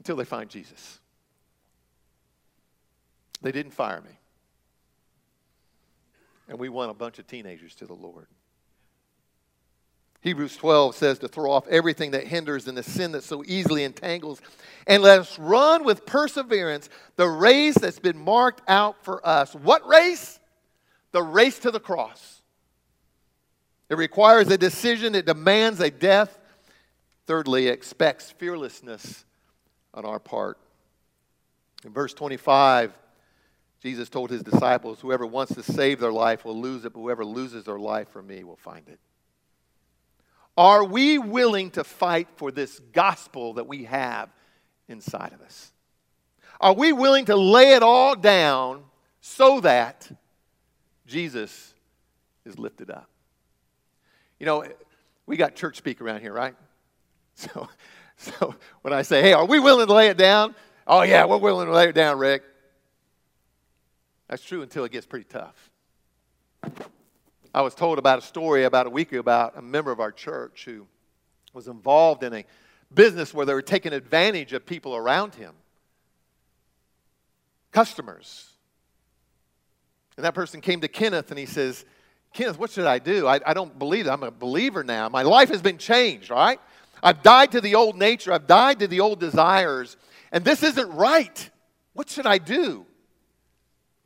until 0.03 0.15
they 0.15 0.25
find 0.25 0.49
Jesus. 0.49 0.99
They 3.41 3.51
didn't 3.51 3.71
fire 3.73 4.01
me 4.01 4.17
and 6.47 6.59
we 6.59 6.69
won 6.69 6.89
a 6.89 6.93
bunch 6.93 7.19
of 7.19 7.27
teenagers 7.27 7.75
to 7.75 7.85
the 7.85 7.93
Lord. 7.93 8.27
Hebrews 10.21 10.55
12 10.55 10.95
says 10.95 11.19
to 11.19 11.27
throw 11.27 11.51
off 11.51 11.67
everything 11.67 12.11
that 12.11 12.27
hinders 12.27 12.67
and 12.67 12.77
the 12.77 12.83
sin 12.83 13.11
that 13.11 13.23
so 13.23 13.43
easily 13.45 13.83
entangles, 13.83 14.41
and 14.87 15.03
let 15.03 15.19
us 15.19 15.37
run 15.37 15.83
with 15.83 16.05
perseverance 16.05 16.89
the 17.17 17.27
race 17.27 17.75
that's 17.75 17.99
been 17.99 18.17
marked 18.17 18.61
out 18.69 19.03
for 19.03 19.25
us. 19.27 19.53
What 19.53 19.85
race? 19.87 20.39
The 21.11 21.23
race 21.23 21.59
to 21.59 21.71
the 21.71 21.79
cross. 21.79 22.41
It 23.89 23.97
requires 23.97 24.47
a 24.49 24.57
decision, 24.57 25.13
it 25.13 25.25
demands 25.25 25.79
a 25.79 25.91
death. 25.91 26.39
Thirdly, 27.25 27.67
it 27.67 27.73
expects 27.73 28.31
fearlessness 28.31 29.25
on 29.93 30.06
our 30.06 30.19
part. 30.19 30.58
In 31.86 31.91
verse 31.91 32.13
25, 32.13 32.93
Jesus 33.82 34.10
told 34.10 34.29
his 34.29 34.43
disciples, 34.43 35.01
Whoever 35.01 35.25
wants 35.25 35.53
to 35.56 35.63
save 35.63 35.99
their 35.99 36.12
life 36.12 36.45
will 36.45 36.60
lose 36.60 36.86
it, 36.86 36.93
but 36.93 37.01
whoever 37.01 37.25
loses 37.25 37.65
their 37.65 37.79
life 37.79 38.10
for 38.10 38.21
me 38.21 38.43
will 38.43 38.56
find 38.56 38.88
it. 38.88 38.99
Are 40.56 40.84
we 40.84 41.17
willing 41.17 41.71
to 41.71 41.84
fight 41.84 42.27
for 42.36 42.51
this 42.51 42.79
gospel 42.91 43.56
that 43.56 43.67
we 43.67 43.86
have 43.86 44.29
inside 44.88 45.34
of 45.34 45.41
us? 45.41 45.71
Are 46.62 46.73
we 46.73 46.93
willing 46.93 47.25
to 47.25 47.36
lay 47.36 47.73
it 47.73 47.84
all 47.84 48.15
down 48.15 48.84
so 49.19 49.60
that 49.62 50.10
Jesus 51.08 51.73
is 52.45 52.58
lifted 52.58 52.89
up? 52.89 53.10
You 54.39 54.45
know, 54.45 54.65
we 55.25 55.38
got 55.38 55.56
church 55.56 55.77
speak 55.77 56.01
around 56.01 56.21
here, 56.21 56.34
right? 56.34 56.56
So, 57.36 57.67
so 58.39 58.55
when 58.81 58.93
I 58.93 59.01
say, 59.01 59.21
hey, 59.21 59.33
are 59.33 59.45
we 59.45 59.59
willing 59.59 59.88
to 59.88 59.93
lay 59.93 60.07
it 60.07 60.17
down? 60.17 60.55
Oh, 60.88 61.01
yeah, 61.01 61.25
we're 61.25 61.38
willing 61.38 61.67
to 61.67 61.73
lay 61.73 61.89
it 61.89 61.95
down, 61.95 62.17
Rick. 62.17 62.43
That's 64.29 64.43
true 64.43 64.62
until 64.62 64.86
it 64.86 64.91
gets 64.91 65.05
pretty 65.05 65.25
tough. 65.25 65.69
I 67.53 67.62
was 67.62 67.75
told 67.75 67.99
about 67.99 68.19
a 68.19 68.21
story 68.21 68.63
about 68.63 68.88
a 68.88 68.89
week 68.89 69.12
ago 69.12 69.19
about 69.19 69.57
a 69.57 69.62
member 69.62 69.91
of 69.91 69.99
our 69.99 70.12
church 70.12 70.63
who 70.65 70.88
was 71.53 71.67
involved 71.67 72.23
in 72.23 72.33
a 72.33 72.45
business 72.93 73.33
where 73.33 73.45
they 73.45 73.53
were 73.53 73.62
taking 73.62 73.93
advantage 73.93 74.53
of 74.53 74.65
people 74.65 74.95
around 74.95 75.36
him, 75.36 75.53
customers. 77.71 78.49
And 80.15 80.25
that 80.25 80.33
person 80.33 80.62
came 80.62 80.81
to 80.81 80.88
Kenneth 80.88 81.29
and 81.29 81.38
he 81.38 81.45
says, 81.45 81.86
Kenneth, 82.33 82.57
what 82.57 82.71
should 82.71 82.86
I 82.86 82.99
do? 82.99 83.27
I, 83.27 83.39
I 83.45 83.53
don't 83.53 83.77
believe. 83.77 84.07
I'm 84.07 84.23
a 84.23 84.31
believer 84.31 84.83
now. 84.83 85.09
My 85.09 85.21
life 85.23 85.49
has 85.49 85.62
been 85.62 85.77
changed, 85.77 86.29
right? 86.29 86.59
I've 87.03 87.21
died 87.21 87.51
to 87.51 87.61
the 87.61 87.75
old 87.75 87.97
nature, 87.97 88.31
I've 88.31 88.47
died 88.47 88.79
to 88.79 88.87
the 88.87 89.01
old 89.01 89.19
desires, 89.19 89.97
and 90.31 90.45
this 90.45 90.63
isn't 90.63 90.89
right. 90.93 91.49
What 91.91 92.09
should 92.09 92.25
I 92.25 92.37
do? 92.37 92.85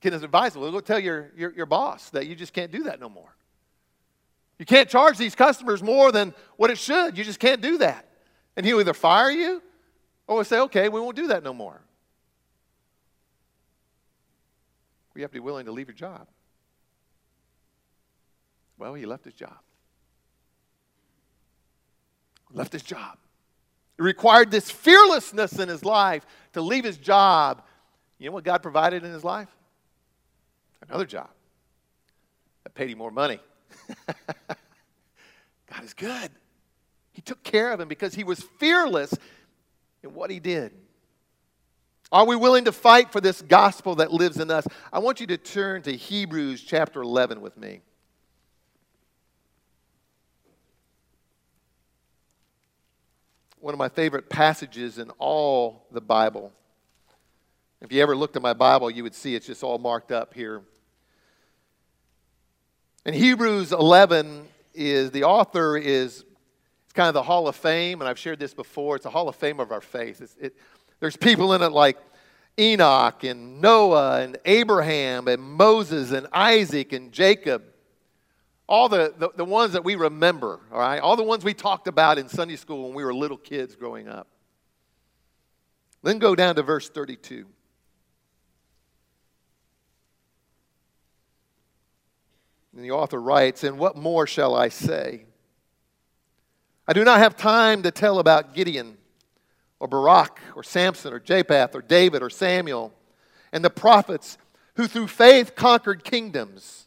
Kenneth 0.02 0.24
advised, 0.24 0.56
well, 0.56 0.72
go 0.72 0.80
tell 0.80 1.00
your, 1.00 1.32
your, 1.38 1.54
your 1.54 1.66
boss 1.68 2.10
that 2.10 2.28
you 2.28 2.36
just 2.36 2.54
can't 2.54 2.72
do 2.72 2.84
that 2.84 3.00
no 3.00 3.08
more. 3.08 3.36
You 4.60 4.66
can't 4.66 4.90
charge 4.90 5.18
these 5.18 5.36
customers 5.36 5.84
more 5.84 6.12
than 6.12 6.34
what 6.56 6.72
it 6.72 6.80
should. 6.80 7.18
You 7.18 7.24
just 7.24 7.40
can't 7.40 7.62
do 7.62 7.78
that. 7.78 8.08
And 8.56 8.66
he'll 8.66 8.80
either 8.80 8.94
fire 8.94 9.30
you 9.30 9.62
or 10.26 10.44
say, 10.44 10.60
okay, 10.62 10.90
we 10.90 11.00
won't 11.00 11.16
do 11.16 11.28
that 11.28 11.44
no 11.44 11.54
more. 11.54 11.80
You 15.16 15.24
have 15.24 15.32
to 15.32 15.36
be 15.36 15.40
willing 15.40 15.66
to 15.66 15.72
leave 15.72 15.88
your 15.88 15.96
job. 15.96 16.28
Well, 18.78 18.94
he 18.94 19.06
left 19.08 19.26
his 19.26 19.34
job. 19.34 19.58
Left 22.52 22.72
his 22.72 22.84
job. 22.84 23.18
It 23.98 24.04
required 24.04 24.52
this 24.52 24.70
fearlessness 24.70 25.60
in 25.60 25.70
his 25.70 25.84
life 25.84 26.26
to 26.54 26.62
leave 26.62 26.84
his 26.84 26.98
job. 26.98 27.64
You 28.20 28.28
know 28.28 28.34
what 28.34 28.44
God 28.44 28.62
provided 28.62 29.04
in 29.04 29.12
his 29.12 29.24
life? 29.24 29.50
Another 30.88 31.06
job 31.06 31.30
that 32.64 32.74
paid 32.74 32.90
him 32.90 32.98
more 32.98 33.12
money. 33.12 33.40
God 34.48 35.84
is 35.84 35.94
good. 35.94 36.32
He 37.12 37.22
took 37.22 37.44
care 37.44 37.72
of 37.72 37.80
him 37.80 37.88
because 37.88 38.14
he 38.14 38.24
was 38.24 38.40
fearless 38.58 39.14
in 40.04 40.14
what 40.14 40.30
he 40.30 40.40
did. 40.40 40.72
Are 42.12 42.26
we 42.26 42.36
willing 42.36 42.66
to 42.66 42.72
fight 42.72 43.12
for 43.12 43.20
this 43.20 43.42
gospel 43.42 43.96
that 43.96 44.14
lives 44.14 44.38
in 44.38 44.50
us? 44.50 44.66
I 44.94 45.00
want 45.00 45.20
you 45.20 45.28
to 45.28 45.38
turn 45.38 45.82
to 45.82 45.92
Hebrews 45.96 46.64
chapter 46.64 47.02
11 47.02 47.42
with 47.42 47.58
me. 47.58 47.82
One 53.60 53.74
of 53.74 53.80
my 53.80 53.90
favorite 53.90 54.30
passages 54.30 55.00
in 55.00 55.10
all 55.18 55.88
the 55.92 56.00
Bible. 56.00 56.52
If 57.82 57.92
you 57.92 58.04
ever 58.04 58.16
looked 58.16 58.36
at 58.36 58.42
my 58.44 58.54
Bible, 58.54 58.92
you 58.92 59.02
would 59.02 59.16
see 59.16 59.34
it's 59.34 59.48
just 59.48 59.64
all 59.64 59.80
marked 59.80 60.12
up 60.12 60.36
here. 60.36 60.62
In 63.04 63.16
Hebrews 63.16 63.72
11 63.72 64.48
is 64.76 65.10
the 65.10 65.24
author 65.24 65.76
is 65.76 66.24
it's 66.84 66.94
kind 66.94 67.08
of 67.08 67.16
the 67.16 67.24
Hall 67.24 67.48
of 67.48 67.56
Fame, 67.56 68.00
and 68.00 68.08
I've 68.08 68.20
shared 68.20 68.38
this 68.38 68.54
before. 68.54 68.96
It's 68.96 69.08
a 69.08 69.10
Hall 69.10 69.28
of 69.28 69.36
Fame 69.36 69.60
of 69.60 69.72
our 69.72 69.82
faith. 69.82 70.38
It, 70.40 70.56
there's 71.00 71.18
people 71.18 71.54
in 71.54 71.64
it 71.64 71.72
like 71.72 71.98
Enoch 72.60 73.24
and 73.24 73.60
Noah 73.60 74.22
and 74.22 74.38
Abraham 74.46 75.28
and 75.28 75.42
Moses 75.42 76.12
and 76.12 76.28
Isaac 76.32 76.94
and 76.94 77.12
Jacob. 77.12 77.64
All 78.68 78.90
the, 78.90 79.14
the, 79.18 79.30
the, 79.36 79.46
ones 79.46 79.74
that 79.74 79.86
we 79.86 79.96
remember, 79.96 80.60
all 80.74 80.80
right? 80.80 81.00
All 81.00 81.16
the 81.16 81.24
ones 81.24 81.46
we 81.46 81.54
talked 81.54 81.88
about 81.88 82.18
in 82.18 82.28
Sunday 82.28 82.58
school 82.58 82.88
when 82.88 82.94
we 82.94 83.04
were 83.06 83.14
little 83.14 83.38
kids 83.38 83.76
growing 83.76 84.10
up. 84.10 84.28
Then 86.04 86.20
go 86.20 86.36
down 86.36 86.56
to 86.56 86.64
verse 86.64 86.90
32. 86.90 87.46
And 92.76 92.84
the 92.84 92.92
author 92.92 93.22
writes, 93.22 93.64
And 93.64 93.80
what 93.80 93.96
more 93.96 94.28
shall 94.28 94.56
I 94.56 94.70
say? 94.70 95.26
I 96.88 96.94
do 96.94 97.04
not 97.04 97.20
have 97.20 97.36
time 97.36 97.84
to 97.84 97.92
tell 97.92 98.20
about 98.20 98.54
Gideon 98.54 98.98
or 99.80 99.88
Barak 99.88 100.40
or 100.56 100.64
Samson 100.64 101.14
or 101.14 101.20
Japheth 101.20 101.76
or 101.76 101.82
David 101.82 102.22
or 102.22 102.30
Samuel 102.30 102.94
and 103.52 103.64
the 103.64 103.70
prophets 103.70 104.38
who 104.76 104.88
through 104.88 105.08
faith 105.08 105.56
conquered 105.56 106.04
kingdoms, 106.04 106.87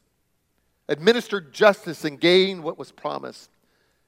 administered 0.91 1.55
justice, 1.55 2.05
and 2.05 2.21
gained 2.21 2.63
what 2.63 2.79
was 2.79 2.93
promised, 2.93 3.49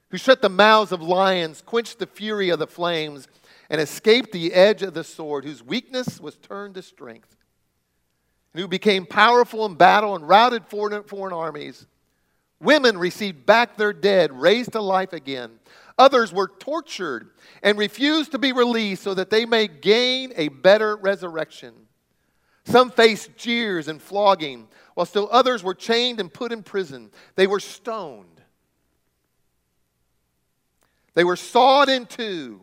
who 0.09 0.17
shut 0.17 0.43
the 0.43 0.49
mouths 0.49 0.91
of 0.91 1.01
lions, 1.01 1.63
quenched 1.65 1.97
the 1.97 2.05
fury 2.05 2.49
of 2.49 2.59
the 2.59 2.67
flames, 2.67 3.27
and 3.69 3.81
escaped 3.81 4.31
the 4.31 4.53
edge 4.53 4.83
of 4.83 4.93
the 4.93 5.03
sword, 5.03 5.45
whose 5.45 5.63
weakness 5.63 6.19
was 6.19 6.35
turned 6.35 6.75
to 6.75 6.83
strength, 6.83 7.35
and 8.53 8.61
who 8.61 8.67
became 8.67 9.05
powerful 9.07 9.65
in 9.65 9.73
battle 9.73 10.15
and 10.15 10.27
routed 10.27 10.67
foreign, 10.67 11.03
foreign 11.03 11.33
armies. 11.33 11.87
Women 12.59 12.97
received 12.97 13.45
back 13.45 13.77
their 13.77 13.93
dead, 13.93 14.31
raised 14.31 14.73
to 14.73 14.81
life 14.81 15.13
again. 15.13 15.59
Others 15.97 16.33
were 16.33 16.51
tortured 16.59 17.29
and 17.61 17.77
refused 17.77 18.31
to 18.31 18.39
be 18.39 18.51
released 18.51 19.03
so 19.03 19.13
that 19.13 19.29
they 19.29 19.45
may 19.45 19.67
gain 19.67 20.33
a 20.35 20.49
better 20.49 20.95
resurrection. 20.95 21.73
Some 22.65 22.91
faced 22.91 23.35
jeers 23.35 23.87
and 23.87 24.01
flogging, 24.01 24.67
while 24.93 25.05
still 25.05 25.27
others 25.31 25.63
were 25.63 25.73
chained 25.73 26.19
and 26.19 26.33
put 26.33 26.51
in 26.51 26.63
prison. 26.63 27.11
They 27.35 27.47
were 27.47 27.59
stoned. 27.59 28.41
They 31.13 31.23
were 31.23 31.35
sawed 31.35 31.89
in 31.89 32.05
two. 32.05 32.61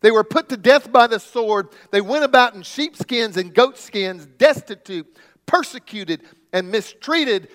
They 0.00 0.10
were 0.10 0.24
put 0.24 0.48
to 0.48 0.56
death 0.56 0.90
by 0.90 1.06
the 1.06 1.20
sword. 1.20 1.68
They 1.90 2.00
went 2.00 2.24
about 2.24 2.54
in 2.54 2.62
sheepskins 2.62 3.36
and 3.36 3.54
goatskins, 3.54 4.26
destitute, 4.26 5.16
persecuted, 5.46 6.22
and 6.52 6.70
mistreated. 6.70 7.48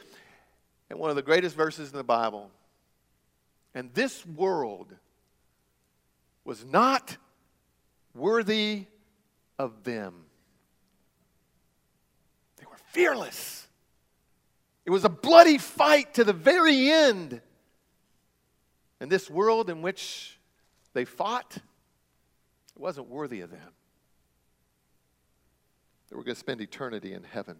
And 0.89 0.97
one 0.97 1.09
of 1.09 1.15
the 1.15 1.21
greatest 1.21 1.55
verses 1.55 1.91
in 1.91 1.97
the 1.97 2.03
Bible 2.03 2.51
and 3.77 3.93
this 3.93 4.25
world 4.25 4.95
was 6.43 6.65
not 6.65 7.15
worthy 8.15 8.85
of 9.59 9.83
them. 9.83 10.26
Fearless. 12.97 13.67
It 14.83 14.89
was 14.89 15.05
a 15.05 15.09
bloody 15.09 15.59
fight 15.59 16.15
to 16.15 16.23
the 16.23 16.33
very 16.33 16.89
end. 16.89 17.41
And 18.99 19.11
this 19.11 19.29
world 19.29 19.69
in 19.69 19.83
which 19.83 20.39
they 20.93 21.05
fought 21.05 21.57
it 21.57 22.81
wasn't 22.81 23.07
worthy 23.07 23.41
of 23.41 23.51
them. 23.51 23.69
They 26.09 26.15
were 26.15 26.23
going 26.23 26.33
to 26.33 26.39
spend 26.39 26.59
eternity 26.59 27.13
in 27.13 27.23
heaven. 27.23 27.57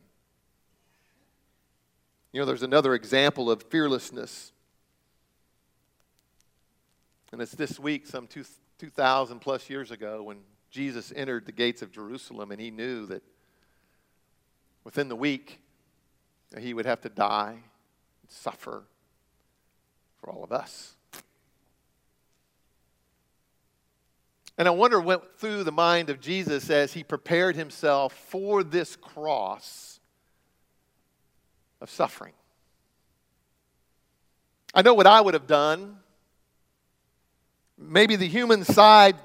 You 2.32 2.40
know, 2.40 2.48
there's 2.48 2.64
another 2.64 2.96
example 2.96 3.52
of 3.52 3.62
fearlessness 3.62 4.54
and 7.32 7.42
it's 7.42 7.52
this 7.52 7.80
week, 7.80 8.08
some 8.08 8.28
2,000 8.28 9.40
plus 9.40 9.70
years 9.70 9.92
ago, 9.92 10.24
when 10.24 10.38
Jesus 10.72 11.14
entered 11.16 11.46
the 11.46 11.52
gates 11.52 11.84
of 11.84 11.92
Jerusalem 11.92 12.52
and 12.52 12.60
he 12.60 12.72
knew 12.72 13.06
that 13.06 13.22
within 14.88 15.10
the 15.10 15.18
week 15.18 15.60
he 16.58 16.74
would 16.74 16.86
have 16.86 17.02
to 17.02 17.10
die 17.10 17.58
and 18.22 18.32
suffer 18.32 18.86
for 20.16 20.30
all 20.30 20.46
of 20.46 20.54
us. 20.54 20.96
And 24.58 24.66
I 24.66 24.72
wonder 24.72 25.02
what 25.02 25.20
went 25.20 25.40
through 25.40 25.66
the 25.66 25.74
mind 25.74 26.10
of 26.10 26.22
Jesus 26.22 26.70
as 26.70 26.94
he 26.94 27.04
prepared 27.04 27.58
himself 27.58 28.14
for 28.14 28.64
this 28.64 28.96
cross 28.96 30.00
of 31.82 31.90
suffering. 31.90 32.32
I 34.74 34.84
know 34.84 34.94
what 34.94 35.06
I 35.06 35.20
would 35.20 35.34
have 35.34 35.48
done 35.48 35.98
maybe 37.78 38.16
the 38.16 38.26
human 38.26 38.64
side 38.64 39.18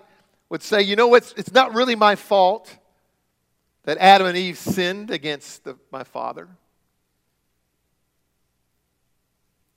would 0.48 0.64
say, 0.64 0.82
you 0.82 0.96
know 0.96 1.06
what, 1.06 1.32
it's 1.36 1.52
not 1.52 1.72
really 1.72 1.94
my 1.94 2.16
fault 2.16 2.76
that 3.84 3.98
Adam 3.98 4.28
and 4.28 4.36
Eve 4.36 4.58
sinned 4.58 5.10
against 5.10 5.64
the, 5.64 5.76
my 5.90 6.04
father. 6.04 6.48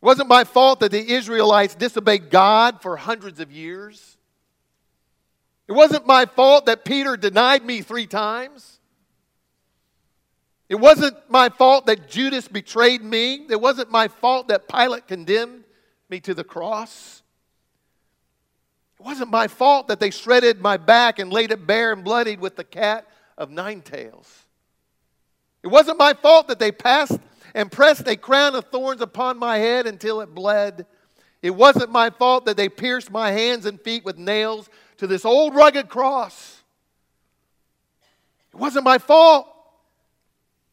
It 0.02 0.06
wasn't 0.06 0.30
my 0.30 0.44
fault 0.44 0.82
that 0.82 0.92
the 0.92 1.14
Israelites 1.14 1.74
disobeyed 1.74 2.30
God 2.30 2.82
for 2.82 2.98
hundreds 2.98 3.40
of 3.40 3.52
years. 3.52 4.18
It 5.68 5.72
wasn't 5.72 6.06
my 6.06 6.26
fault 6.26 6.68
that 6.68 6.86
Peter 6.86 7.18
denied 7.18 7.66
me 7.66 7.82
three 7.82 8.06
times. 8.06 8.80
It 10.70 10.76
wasn't 10.76 11.18
my 11.30 11.50
fault 11.50 11.88
that 11.88 12.08
Judas 12.08 12.48
betrayed 12.48 13.04
me. 13.04 13.46
It 13.50 13.60
wasn't 13.60 13.90
my 13.90 14.08
fault 14.08 14.48
that 14.50 14.68
Pilate 14.68 15.08
condemned 15.08 15.64
me 16.10 16.20
to 16.22 16.36
the 16.36 16.44
cross. 16.44 17.24
It 19.00 19.04
wasn't 19.04 19.32
my 19.32 19.48
fault 19.48 19.88
that 19.88 20.00
they 20.00 20.12
shredded 20.12 20.62
my 20.62 20.78
back 20.78 21.18
and 21.18 21.32
laid 21.32 21.52
it 21.52 21.66
bare 21.66 21.92
and 21.92 22.04
bloodied 22.04 22.40
with 22.40 22.56
the 22.56 22.64
cat 22.64 23.08
of 23.38 23.50
nine 23.50 23.82
tails. 23.82 24.44
It 25.64 25.68
wasn't 25.68 25.98
my 25.98 26.14
fault 26.14 26.48
that 26.48 26.60
they 26.60 26.72
passed 26.72 27.20
and 27.54 27.72
pressed 27.72 28.08
a 28.08 28.16
crown 28.16 28.56
of 28.56 28.66
thorns 28.66 29.02
upon 29.02 29.38
my 29.38 29.58
head 29.58 29.88
until 29.88 30.22
it 30.22 30.34
bled. 30.34 30.86
It 31.42 31.52
wasn't 31.52 31.92
my 31.92 32.10
fault 32.10 32.46
that 32.46 32.58
they 32.58 32.70
pierced 32.70 33.12
my 33.12 33.32
hands 33.32 33.66
and 33.66 33.80
feet 33.80 34.06
with 34.06 34.18
nails 34.18 34.70
to 34.98 35.08
this 35.08 35.26
old 35.26 35.56
rugged 35.56 35.90
cross. 35.90 36.64
It 38.54 38.58
wasn't 38.58 38.86
my 38.86 38.98
fault 38.98 39.48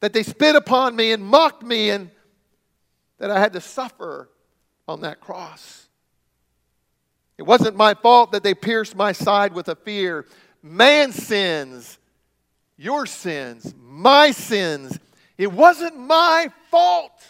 that 0.01 0.13
they 0.13 0.23
spit 0.23 0.57
upon 0.57 0.97
me 0.97 1.13
and 1.13 1.25
mocked 1.25 1.63
me 1.63 1.91
and 1.91 2.11
that 3.19 3.31
I 3.31 3.39
had 3.39 3.53
to 3.53 3.61
suffer 3.61 4.29
on 4.89 5.03
that 5.03 5.21
cross. 5.21 5.89
It 7.39 7.45
wasn't 7.45 7.77
my 7.77 7.95
fault 7.95 8.33
that 8.33 8.43
they 8.43 8.55
pierced 8.55 8.97
my 8.97 9.13
side 9.13 9.53
with 9.53 9.69
a 9.69 9.77
fear. 9.77 10.27
Man's 10.63 11.15
sins, 11.15 11.99
your 12.83 13.07
sins, 13.07 13.75
my 13.81 14.33
sins. 14.33 14.99
It 15.39 15.53
wasn't 15.53 15.97
my 15.97 16.51
fault. 16.71 17.27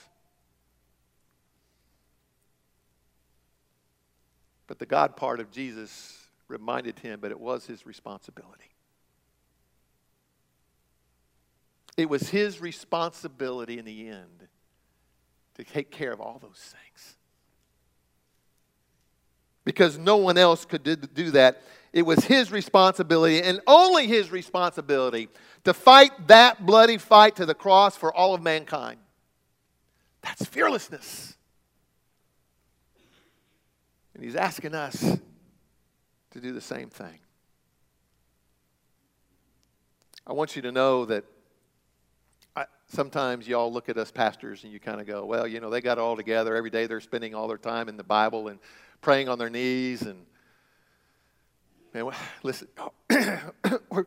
But 4.66 4.78
the 4.78 4.86
God 4.86 5.16
part 5.16 5.40
of 5.40 5.50
Jesus 5.50 6.18
reminded 6.48 6.98
him, 6.98 7.20
but 7.20 7.30
it 7.30 7.38
was 7.38 7.66
his 7.66 7.84
responsibility. 7.84 8.70
It 11.96 12.08
was 12.08 12.30
his 12.30 12.60
responsibility 12.60 13.78
in 13.78 13.84
the 13.84 14.08
end 14.08 14.48
to 15.56 15.64
take 15.64 15.90
care 15.90 16.12
of 16.12 16.20
all 16.20 16.38
those 16.40 16.58
things. 16.58 17.16
Because 19.64 19.98
no 19.98 20.16
one 20.16 20.38
else 20.38 20.64
could 20.64 20.82
do 21.14 21.30
that. 21.32 21.62
It 21.92 22.02
was 22.02 22.24
his 22.24 22.50
responsibility 22.50 23.42
and 23.42 23.60
only 23.66 24.06
his 24.06 24.30
responsibility 24.30 25.28
to 25.64 25.74
fight 25.74 26.28
that 26.28 26.64
bloody 26.64 26.96
fight 26.96 27.36
to 27.36 27.46
the 27.46 27.54
cross 27.54 27.96
for 27.96 28.14
all 28.14 28.34
of 28.34 28.42
mankind. 28.42 28.98
That's 30.22 30.44
fearlessness. 30.46 31.36
And 34.14 34.24
he's 34.24 34.36
asking 34.36 34.74
us 34.74 35.18
to 36.30 36.40
do 36.40 36.52
the 36.52 36.60
same 36.60 36.88
thing. 36.88 37.18
I 40.26 40.32
want 40.32 40.56
you 40.56 40.62
to 40.62 40.72
know 40.72 41.04
that 41.06 41.24
I, 42.54 42.66
sometimes 42.86 43.48
y'all 43.48 43.72
look 43.72 43.88
at 43.88 43.98
us 43.98 44.10
pastors 44.10 44.64
and 44.64 44.72
you 44.72 44.78
kind 44.78 45.00
of 45.00 45.06
go, 45.06 45.26
well, 45.26 45.46
you 45.46 45.60
know, 45.60 45.68
they 45.68 45.80
got 45.80 45.98
it 45.98 46.00
all 46.00 46.16
together. 46.16 46.54
Every 46.56 46.70
day 46.70 46.86
they're 46.86 47.00
spending 47.00 47.34
all 47.34 47.48
their 47.48 47.58
time 47.58 47.88
in 47.88 47.96
the 47.96 48.04
Bible 48.04 48.48
and 48.48 48.60
praying 49.00 49.28
on 49.28 49.38
their 49.38 49.50
knees. 49.50 50.02
And, 50.02 50.24
man, 51.94 52.10
listen, 52.42 52.68
we're, 53.90 54.06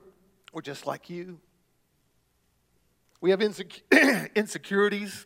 we're 0.54 0.62
just 0.62 0.86
like 0.86 1.10
you. 1.10 1.40
We 3.22 3.32
have 3.32 3.40
insec- 3.40 4.34
insecurities, 4.36 5.26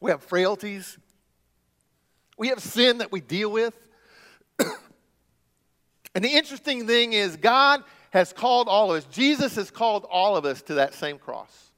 we 0.00 0.10
have 0.10 0.22
frailties, 0.22 0.98
we 2.36 2.48
have 2.48 2.60
sin 2.60 2.98
that 2.98 3.10
we 3.10 3.20
deal 3.20 3.50
with. 3.50 3.74
and 6.14 6.24
the 6.24 6.28
interesting 6.28 6.86
thing 6.86 7.12
is, 7.12 7.36
God 7.36 7.82
has 8.10 8.32
called 8.32 8.68
all 8.68 8.90
of 8.90 8.98
us, 8.98 9.04
Jesus 9.04 9.56
has 9.56 9.70
called 9.70 10.06
all 10.10 10.36
of 10.36 10.44
us 10.44 10.62
to 10.62 10.74
that 10.74 10.94
same 10.94 11.18
cross. 11.18 11.70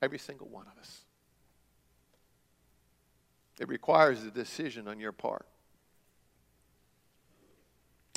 Every 0.00 0.18
single 0.18 0.48
one 0.48 0.66
of 0.66 0.78
us. 0.78 1.00
It 3.58 3.68
requires 3.68 4.22
a 4.22 4.30
decision 4.30 4.86
on 4.86 5.00
your 5.00 5.10
part. 5.10 5.44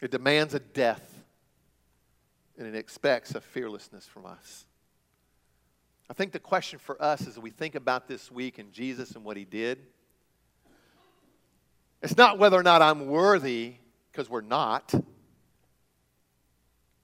It 0.01 0.09
demands 0.09 0.53
a 0.55 0.59
death, 0.59 1.23
and 2.57 2.67
it 2.67 2.75
expects 2.75 3.35
a 3.35 3.41
fearlessness 3.41 4.07
from 4.07 4.25
us. 4.25 4.65
I 6.09 6.13
think 6.13 6.31
the 6.31 6.39
question 6.39 6.79
for 6.79 7.01
us 7.01 7.27
as 7.27 7.39
we 7.39 7.51
think 7.51 7.75
about 7.75 8.07
this 8.07 8.31
week 8.31 8.59
and 8.59 8.73
Jesus 8.73 9.11
and 9.11 9.23
what 9.23 9.37
he 9.37 9.45
did, 9.45 9.79
it's 12.01 12.17
not 12.17 12.39
whether 12.39 12.57
or 12.57 12.63
not 12.63 12.81
I'm 12.81 13.07
worthy, 13.07 13.75
because 14.11 14.29
we're 14.29 14.41
not. 14.41 14.93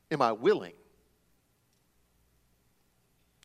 Am 0.10 0.22
I 0.22 0.32
willing? 0.32 0.74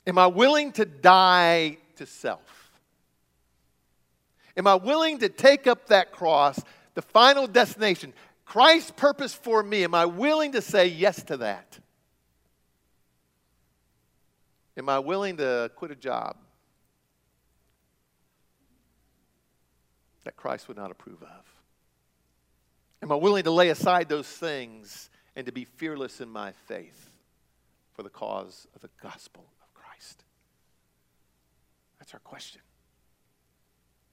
Am 0.06 0.18
I 0.18 0.26
willing 0.26 0.72
to 0.72 0.84
die 0.84 1.76
to 1.96 2.06
self? 2.06 2.72
Am 4.56 4.66
I 4.66 4.74
willing 4.74 5.18
to 5.18 5.28
take 5.28 5.66
up 5.66 5.88
that 5.88 6.10
cross, 6.10 6.58
the 6.94 7.02
final 7.02 7.46
destination, 7.46 8.12
Christ's 8.52 8.90
purpose 8.90 9.32
for 9.32 9.62
me? 9.62 9.82
Am 9.82 9.94
I 9.94 10.04
willing 10.04 10.52
to 10.52 10.60
say 10.60 10.86
yes 10.86 11.22
to 11.22 11.38
that? 11.38 11.78
Am 14.76 14.90
I 14.90 14.98
willing 14.98 15.38
to 15.38 15.70
quit 15.74 15.90
a 15.90 15.94
job 15.94 16.36
that 20.24 20.36
Christ 20.36 20.68
would 20.68 20.76
not 20.76 20.90
approve 20.90 21.22
of? 21.22 21.54
Am 23.02 23.10
I 23.10 23.14
willing 23.14 23.44
to 23.44 23.50
lay 23.50 23.70
aside 23.70 24.10
those 24.10 24.28
things 24.28 25.08
and 25.34 25.46
to 25.46 25.52
be 25.52 25.64
fearless 25.64 26.20
in 26.20 26.28
my 26.28 26.52
faith 26.66 27.10
for 27.94 28.02
the 28.02 28.10
cause 28.10 28.68
of 28.74 28.82
the 28.82 28.90
gospel 29.02 29.46
of 29.62 29.72
Christ? 29.72 30.24
that's 31.98 32.12
our 32.12 32.20
question. 32.20 32.60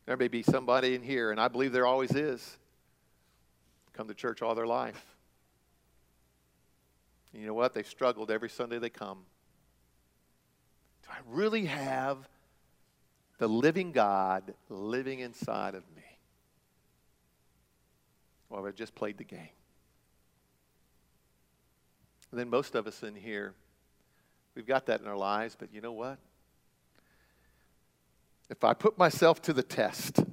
There 0.05 0.15
may 0.15 0.29
be 0.29 0.43
somebody 0.43 0.95
in 0.95 1.03
here, 1.03 1.29
and 1.29 1.41
I 1.41 1.49
believe 1.49 1.73
there 1.73 1.85
always 1.85 2.15
is, 2.15 2.57
come 3.99 4.07
to 4.07 4.13
church 4.13 4.41
all 4.41 4.55
their 4.55 4.65
life. 4.65 5.05
And 7.33 7.41
you 7.41 7.47
know 7.49 7.53
what? 7.53 7.73
They've 7.73 7.85
struggled 7.85 8.31
every 8.31 8.47
Sunday 8.49 8.79
they 8.79 8.89
come. 8.89 9.25
Do 11.03 11.09
I 11.11 11.17
really 11.27 11.65
have 11.65 12.17
the 13.39 13.49
living 13.49 13.91
God 13.91 14.53
living 14.69 15.19
inside 15.19 15.75
of 15.75 15.83
me? 15.97 16.03
Or 18.49 18.59
have 18.59 18.67
I 18.67 18.71
just 18.71 18.95
played 18.95 19.17
the 19.17 19.25
game? 19.25 19.49
And 22.31 22.39
then 22.39 22.49
most 22.49 22.75
of 22.75 22.87
us 22.87 23.03
in 23.03 23.15
here, 23.15 23.53
we've 24.55 24.65
got 24.65 24.85
that 24.85 25.01
in 25.01 25.07
our 25.07 25.17
lives, 25.17 25.57
but 25.59 25.73
you 25.73 25.81
know 25.81 25.91
what? 25.91 26.19
if 28.49 28.63
I 28.63 28.73
put 28.73 28.97
myself 28.97 29.41
to 29.43 29.53
the 29.53 29.61
test, 29.61 30.23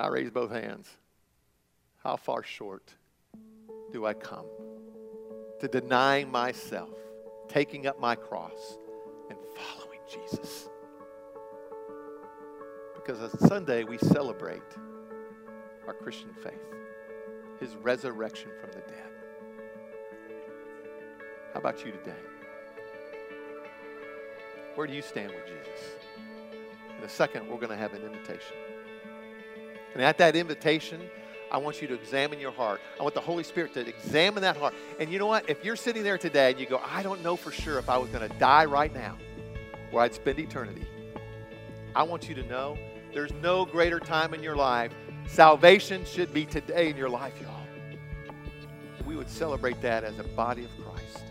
I 0.00 0.08
raise 0.08 0.30
both 0.30 0.50
hands. 0.50 0.88
How 2.02 2.16
far 2.16 2.42
short 2.42 2.94
do 3.92 4.06
I 4.06 4.14
come 4.14 4.46
to 5.60 5.68
denying 5.68 6.30
myself, 6.30 6.88
taking 7.48 7.86
up 7.86 8.00
my 8.00 8.14
cross, 8.14 8.78
and 9.28 9.38
following 9.54 10.00
Jesus? 10.10 10.70
Because 12.94 13.20
on 13.20 13.38
Sunday 13.48 13.84
we 13.84 13.98
celebrate 13.98 14.62
our 15.86 15.92
Christian 15.92 16.32
faith, 16.42 16.54
his 17.58 17.76
resurrection 17.76 18.50
from 18.58 18.70
the 18.70 18.80
dead. 18.80 19.10
How 21.52 21.60
about 21.60 21.84
you 21.84 21.92
today? 21.92 22.12
Where 24.76 24.86
do 24.86 24.94
you 24.94 25.02
stand 25.02 25.32
with 25.32 25.44
Jesus? 25.46 25.94
In 26.96 27.04
a 27.04 27.08
second, 27.08 27.48
we're 27.48 27.56
going 27.56 27.68
to 27.70 27.76
have 27.76 27.92
an 27.92 28.02
invitation. 28.02 28.56
And 29.94 30.02
at 30.02 30.18
that 30.18 30.36
invitation, 30.36 31.00
I 31.50 31.58
want 31.58 31.82
you 31.82 31.88
to 31.88 31.94
examine 31.94 32.38
your 32.38 32.52
heart. 32.52 32.80
I 32.98 33.02
want 33.02 33.14
the 33.14 33.20
Holy 33.20 33.42
Spirit 33.42 33.74
to 33.74 33.86
examine 33.86 34.42
that 34.42 34.56
heart. 34.56 34.72
And 35.00 35.10
you 35.10 35.18
know 35.18 35.26
what? 35.26 35.50
If 35.50 35.64
you're 35.64 35.76
sitting 35.76 36.04
there 36.04 36.18
today 36.18 36.52
and 36.52 36.60
you 36.60 36.66
go, 36.66 36.80
I 36.84 37.02
don't 37.02 37.22
know 37.22 37.36
for 37.36 37.50
sure 37.50 37.78
if 37.78 37.88
I 37.88 37.98
was 37.98 38.08
going 38.10 38.28
to 38.28 38.38
die 38.38 38.66
right 38.66 38.94
now, 38.94 39.18
where 39.90 40.04
I'd 40.04 40.14
spend 40.14 40.38
eternity, 40.38 40.86
I 41.94 42.04
want 42.04 42.28
you 42.28 42.36
to 42.36 42.44
know 42.44 42.78
there's 43.12 43.32
no 43.42 43.64
greater 43.64 43.98
time 43.98 44.32
in 44.32 44.42
your 44.42 44.54
life. 44.54 44.92
Salvation 45.26 46.04
should 46.04 46.32
be 46.32 46.44
today 46.44 46.88
in 46.88 46.96
your 46.96 47.08
life, 47.08 47.34
y'all. 47.42 47.56
We 49.04 49.16
would 49.16 49.28
celebrate 49.28 49.80
that 49.82 50.04
as 50.04 50.18
a 50.20 50.22
body 50.22 50.64
of 50.64 50.70
Christ. 50.84 51.24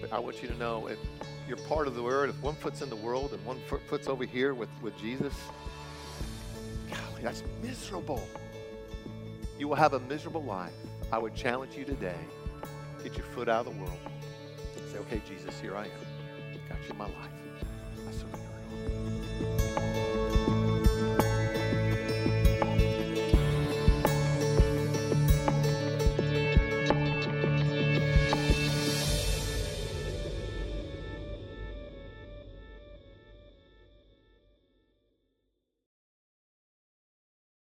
But 0.00 0.12
I 0.12 0.18
want 0.18 0.42
you 0.42 0.48
to 0.48 0.54
know 0.56 0.86
if 0.86 0.98
you're 1.48 1.56
part 1.68 1.86
of 1.86 1.94
the 1.94 2.02
word, 2.02 2.28
if 2.28 2.40
one 2.42 2.54
foot's 2.54 2.82
in 2.82 2.90
the 2.90 2.96
world 2.96 3.32
and 3.32 3.44
one 3.44 3.58
foot's 3.88 4.06
over 4.06 4.24
here 4.24 4.54
with, 4.54 4.68
with 4.82 4.96
Jesus, 4.98 5.34
golly, 6.90 7.22
that's 7.22 7.42
miserable. 7.62 8.22
You 9.58 9.68
will 9.68 9.76
have 9.76 9.94
a 9.94 10.00
miserable 10.00 10.44
life. 10.44 10.74
I 11.10 11.18
would 11.18 11.34
challenge 11.34 11.74
you 11.74 11.84
today 11.84 12.18
get 13.02 13.16
your 13.16 13.26
foot 13.26 13.48
out 13.48 13.66
of 13.66 13.74
the 13.74 13.80
world. 13.80 13.98
Say, 14.92 14.98
okay, 14.98 15.22
Jesus, 15.26 15.58
here 15.60 15.76
I 15.76 15.84
am. 15.84 15.90
Got 16.68 16.78
you 16.84 16.90
in 16.90 16.98
my 16.98 17.04
life. 17.04 17.14
I 18.06 18.12
surrender. 18.12 18.47